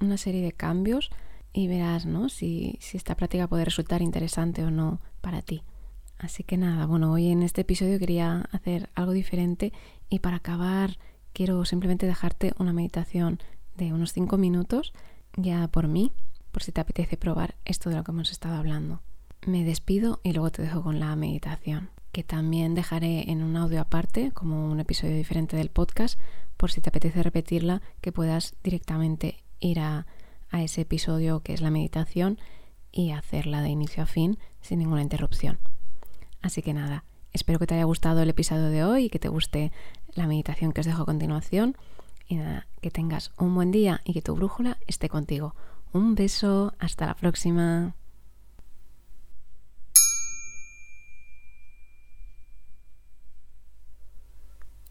una 0.00 0.16
serie 0.16 0.42
de 0.42 0.52
cambios 0.52 1.10
y 1.52 1.68
verás 1.68 2.06
¿no? 2.06 2.28
si, 2.28 2.78
si 2.80 2.96
esta 2.96 3.16
práctica 3.16 3.46
puede 3.46 3.64
resultar 3.64 4.02
interesante 4.02 4.64
o 4.64 4.70
no 4.70 5.00
para 5.20 5.42
ti. 5.42 5.62
Así 6.18 6.44
que 6.44 6.58
nada, 6.58 6.86
bueno, 6.86 7.12
hoy 7.12 7.28
en 7.28 7.42
este 7.42 7.62
episodio 7.62 7.98
quería 7.98 8.48
hacer 8.52 8.90
algo 8.94 9.12
diferente 9.12 9.72
y 10.08 10.18
para 10.18 10.36
acabar 10.36 10.98
quiero 11.32 11.64
simplemente 11.64 12.06
dejarte 12.06 12.52
una 12.58 12.72
meditación 12.72 13.40
de 13.76 13.92
unos 13.92 14.12
5 14.12 14.36
minutos 14.36 14.92
ya 15.36 15.68
por 15.68 15.88
mí, 15.88 16.12
por 16.52 16.62
si 16.62 16.72
te 16.72 16.80
apetece 16.80 17.16
probar 17.16 17.54
esto 17.64 17.88
de 17.88 17.96
lo 17.96 18.04
que 18.04 18.10
hemos 18.10 18.30
estado 18.30 18.56
hablando. 18.56 19.00
Me 19.46 19.64
despido 19.64 20.20
y 20.22 20.32
luego 20.32 20.50
te 20.50 20.62
dejo 20.62 20.82
con 20.82 21.00
la 21.00 21.14
meditación. 21.16 21.90
que 22.12 22.24
también 22.24 22.74
dejaré 22.74 23.30
en 23.30 23.40
un 23.40 23.56
audio 23.56 23.80
aparte, 23.80 24.32
como 24.32 24.68
un 24.68 24.80
episodio 24.80 25.14
diferente 25.14 25.56
del 25.56 25.70
podcast, 25.70 26.18
por 26.56 26.72
si 26.72 26.80
te 26.80 26.88
apetece 26.88 27.22
repetirla, 27.22 27.82
que 28.00 28.10
puedas 28.10 28.56
directamente 28.64 29.44
ir 29.60 29.80
a, 29.80 30.06
ese 30.52 30.80
episodio 30.80 31.40
que 31.40 31.54
es 31.54 31.60
la 31.60 31.70
meditación 31.70 32.38
y 32.90 33.12
hacerla 33.12 33.62
de 33.62 33.68
inicio 33.68 34.02
a 34.02 34.06
fin 34.06 34.36
sin 34.60 34.80
ninguna 34.80 35.02
interrupción. 35.02 35.60
Así 36.42 36.60
que 36.60 36.74
nada, 36.74 37.04
espero 37.32 37.60
que 37.60 37.68
te 37.68 37.74
haya 37.74 37.84
gustado 37.84 38.20
el 38.20 38.30
episodio 38.30 38.68
de 38.68 38.82
hoy 38.82 39.04
y 39.04 39.10
que 39.10 39.20
te 39.20 39.28
guste 39.28 39.70
la 40.14 40.26
meditación 40.26 40.72
que 40.72 40.80
os 40.80 40.86
dejo 40.86 41.02
a 41.02 41.06
continuación. 41.06 41.76
Y 42.26 42.34
nada, 42.36 42.66
que 42.80 42.90
tengas 42.90 43.32
un 43.38 43.54
buen 43.54 43.70
día 43.70 44.00
y 44.04 44.12
que 44.12 44.22
tu 44.22 44.34
brújula 44.34 44.78
esté 44.88 45.08
contigo. 45.08 45.54
Un 45.92 46.16
beso, 46.16 46.74
hasta 46.80 47.06
la 47.06 47.14
próxima. 47.14 47.94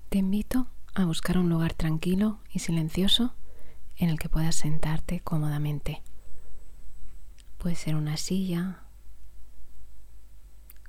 Te 0.07 0.19
invito 0.19 0.67
a 0.95 1.05
buscar 1.05 1.37
un 1.37 1.49
lugar 1.49 1.73
tranquilo 1.73 2.39
y 2.51 2.59
silencioso 2.59 3.33
en 3.99 4.09
el 4.09 4.17
que 4.17 4.29
puedas 4.29 4.55
sentarte 4.55 5.19
cómodamente. 5.19 6.01
Puede 7.57 7.75
ser 7.75 7.95
una 7.95 8.15
silla, 8.15 8.83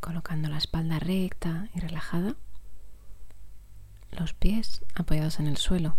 colocando 0.01 0.49
la 0.49 0.59
espalda 0.59 1.01
recta 1.01 1.68
y 1.75 1.81
relajada, 1.81 2.37
los 4.12 4.33
pies 4.33 4.85
apoyados 4.94 5.40
en 5.40 5.49
el 5.49 5.57
suelo 5.57 5.96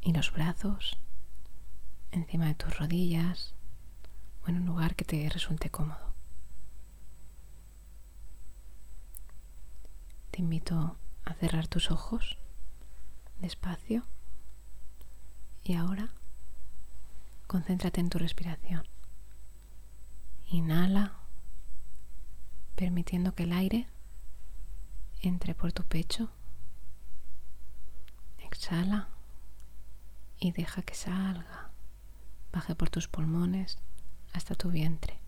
y 0.00 0.12
los 0.12 0.32
brazos 0.32 0.98
encima 2.12 2.46
de 2.46 2.54
tus 2.54 2.78
rodillas 2.78 3.54
o 4.44 4.48
en 4.48 4.56
un 4.56 4.66
lugar 4.66 4.96
que 4.96 5.04
te 5.04 5.28
resulte 5.28 5.70
cómodo. 5.70 6.14
Te 10.30 10.40
invito 10.40 10.96
a 11.24 11.34
cerrar 11.34 11.68
tus 11.68 11.90
ojos 11.90 12.38
despacio 13.40 14.04
y 15.68 15.74
ahora 15.74 16.10
concéntrate 17.48 18.00
en 18.00 18.08
tu 18.08 18.18
respiración. 18.18 18.86
Inhala, 20.48 21.14
permitiendo 22.76 23.34
que 23.34 23.42
el 23.42 23.52
aire 23.52 23.88
entre 25.22 25.54
por 25.54 25.72
tu 25.72 25.82
pecho. 25.82 26.30
Exhala 28.38 29.08
y 30.38 30.52
deja 30.52 30.82
que 30.82 30.94
salga, 30.94 31.70
baje 32.52 32.76
por 32.76 32.90
tus 32.90 33.08
pulmones 33.08 33.78
hasta 34.32 34.54
tu 34.54 34.70
vientre. 34.70 35.18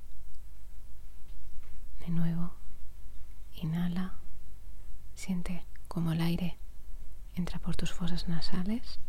De 1.98 2.10
nuevo, 2.10 2.52
inhala, 3.54 4.14
siente 5.14 5.66
como 5.88 6.12
el 6.12 6.20
aire 6.20 6.58
entra 7.34 7.58
por 7.58 7.74
tus 7.74 7.92
fosas 7.92 8.28
nasales 8.28 9.00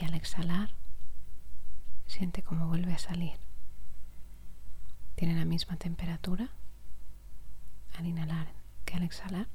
y 0.00 0.04
al 0.04 0.14
exhalar, 0.14 0.70
siente 2.06 2.42
como 2.42 2.66
vuelve 2.68 2.94
a 2.94 2.98
salir. 2.98 3.38
Tiene 5.14 5.34
la 5.34 5.44
misma 5.44 5.76
temperatura 5.76 6.50
al 7.98 8.06
inhalar 8.06 8.52
que 8.84 8.94
al 8.96 9.02
exhalar. 9.02 9.48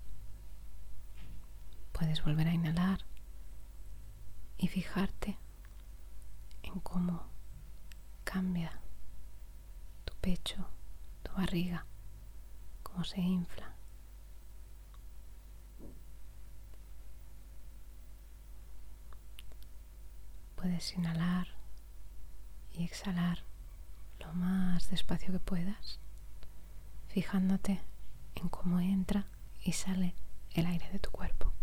Puedes 1.93 2.23
volver 2.23 2.47
a 2.47 2.53
inhalar 2.53 2.99
y 4.58 4.67
fijarte 4.67 5.38
en 6.62 6.79
cómo 6.81 7.27
cambia 8.23 8.79
tu 10.03 10.13
pecho, 10.15 10.67
tu 11.23 11.31
barriga, 11.34 11.86
cómo 12.84 13.03
se 13.03 13.19
infla. 13.19 13.75
Puedes 20.76 20.98
inhalar 20.98 21.48
y 22.74 22.84
exhalar 22.84 23.46
lo 24.20 24.34
más 24.34 24.90
despacio 24.90 25.32
que 25.32 25.40
puedas, 25.40 26.02
fijándote 27.08 27.80
en 28.36 28.50
cómo 28.50 28.82
entra 28.82 29.26
y 29.64 29.72
sale 29.72 30.16
el 30.54 30.66
aire 30.66 30.90
de 30.92 31.00
tu 31.00 31.12
cuerpo. 31.12 31.54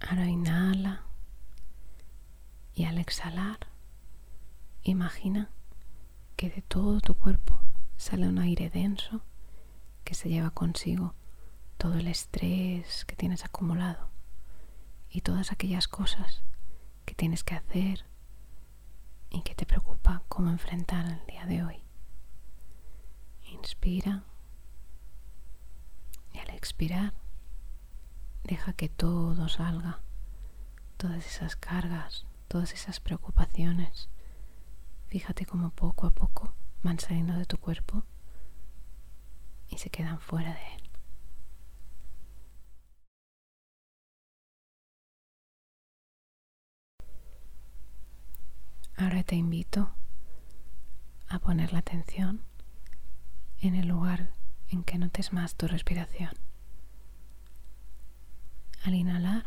Ahora 0.00 0.26
inhala 0.26 1.00
y 2.74 2.84
al 2.84 2.98
exhalar 2.98 3.60
imagina 4.82 5.48
que 6.36 6.50
de 6.50 6.60
todo 6.60 7.00
tu 7.00 7.14
cuerpo 7.14 7.58
sale 7.96 8.28
un 8.28 8.40
aire 8.40 8.68
denso 8.68 9.22
que 10.04 10.12
se 10.12 10.28
lleva 10.28 10.50
consigo 10.50 11.14
todo 11.76 11.94
el 11.94 12.08
estrés 12.08 13.04
que 13.04 13.16
tienes 13.16 13.44
acumulado 13.44 14.08
y 15.10 15.20
todas 15.20 15.52
aquellas 15.52 15.88
cosas 15.88 16.42
que 17.04 17.14
tienes 17.14 17.44
que 17.44 17.54
hacer 17.54 18.04
y 19.30 19.42
que 19.42 19.54
te 19.54 19.66
preocupa 19.66 20.22
cómo 20.28 20.50
enfrentar 20.50 21.06
el 21.06 21.26
día 21.26 21.46
de 21.46 21.62
hoy. 21.62 21.82
Inspira 23.44 24.24
y 26.32 26.38
al 26.38 26.50
expirar 26.50 27.14
deja 28.44 28.72
que 28.72 28.88
todo 28.88 29.48
salga, 29.48 30.00
todas 30.96 31.26
esas 31.26 31.56
cargas, 31.56 32.26
todas 32.48 32.72
esas 32.72 33.00
preocupaciones. 33.00 34.08
Fíjate 35.08 35.46
cómo 35.46 35.70
poco 35.70 36.06
a 36.06 36.10
poco 36.10 36.54
van 36.82 36.98
saliendo 37.00 37.34
de 37.34 37.46
tu 37.46 37.58
cuerpo 37.58 38.04
y 39.68 39.78
se 39.78 39.90
quedan 39.90 40.20
fuera 40.20 40.54
de 40.54 40.74
él. 40.74 40.85
Te 49.36 49.40
invito 49.40 49.90
a 51.28 51.38
poner 51.40 51.74
la 51.74 51.80
atención 51.80 52.40
en 53.60 53.74
el 53.74 53.86
lugar 53.86 54.32
en 54.70 54.82
que 54.82 54.96
notes 54.96 55.34
más 55.34 55.56
tu 55.56 55.68
respiración. 55.68 56.30
Al 58.82 58.94
inhalar, 58.94 59.44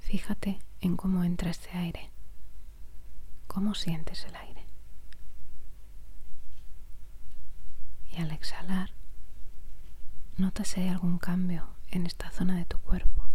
fíjate 0.00 0.58
en 0.80 0.96
cómo 0.96 1.22
entra 1.22 1.52
este 1.52 1.70
aire, 1.78 2.10
cómo 3.46 3.76
sientes 3.76 4.24
el 4.24 4.34
aire. 4.34 4.66
Y 8.10 8.16
al 8.16 8.32
exhalar, 8.32 8.90
nota 10.38 10.64
si 10.64 10.80
hay 10.80 10.88
algún 10.88 11.18
cambio 11.18 11.68
en 11.92 12.04
esta 12.04 12.32
zona 12.32 12.56
de 12.56 12.64
tu 12.64 12.78
cuerpo. 12.78 13.28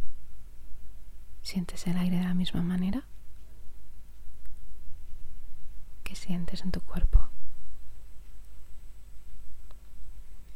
¿Sientes 1.41 1.87
el 1.87 1.97
aire 1.97 2.17
de 2.17 2.25
la 2.25 2.33
misma 2.33 2.63
manera? 2.63 3.07
¿Qué 6.09 6.15
sientes 6.15 6.61
en 6.61 6.71
tu 6.71 6.81
cuerpo. 6.81 7.29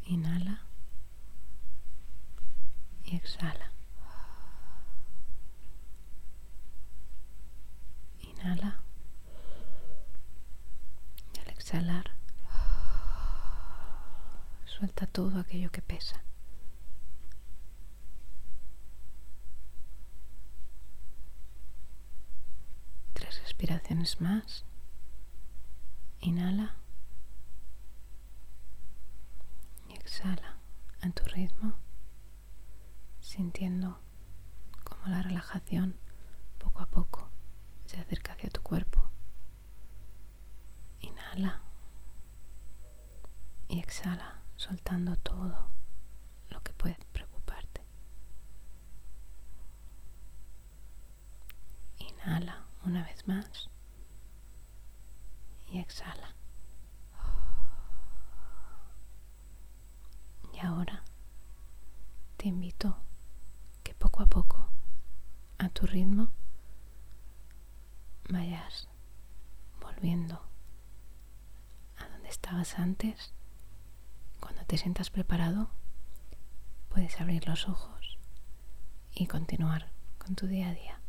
Inhala 0.07 0.65
y 3.03 3.15
exhala. 3.15 3.71
Inhala 8.19 8.79
y 11.35 11.39
al 11.39 11.49
exhalar 11.49 12.09
suelta 14.65 15.05
todo 15.05 15.39
aquello 15.39 15.71
que 15.71 15.83
pesa. 15.83 16.23
Tres 23.13 23.39
respiraciones 23.43 24.19
más. 24.19 24.65
Inhala 26.25 26.73
y 29.89 29.93
exhala 29.93 30.57
a 31.01 31.09
tu 31.09 31.23
ritmo, 31.25 31.73
sintiendo 33.19 33.99
como 34.85 35.07
la 35.07 35.21
relajación 35.21 35.97
poco 36.59 36.79
a 36.79 36.85
poco 36.85 37.29
se 37.85 37.99
acerca 37.99 38.31
hacia 38.31 38.49
tu 38.49 38.61
cuerpo. 38.61 39.09
Inhala 41.01 41.61
y 43.67 43.79
exhala, 43.79 44.39
soltando 44.55 45.17
todo 45.17 45.67
lo 46.51 46.63
que 46.63 46.71
puede 46.71 46.97
preocuparte. 47.11 47.81
Inhala 51.97 52.65
una 52.85 53.03
vez 53.03 53.27
más 53.27 53.69
y 55.73 55.79
exhala. 55.79 56.35
Y 60.53 60.59
ahora 60.59 61.03
te 62.37 62.47
invito 62.47 62.95
que 63.83 63.93
poco 63.93 64.23
a 64.23 64.27
poco, 64.27 64.69
a 65.57 65.67
tu 65.69 65.85
ritmo, 65.85 66.29
vayas 68.29 68.87
volviendo 69.81 70.53
estabas 72.33 72.79
antes, 72.79 73.31
cuando 74.39 74.65
te 74.65 74.77
sientas 74.77 75.11
preparado, 75.11 75.69
puedes 76.89 77.21
abrir 77.21 77.47
los 77.47 77.69
ojos 77.69 78.17
y 79.13 79.27
continuar 79.27 79.91
con 80.17 80.35
tu 80.35 80.47
día 80.47 80.69
a 80.69 80.73
día. 80.73 81.02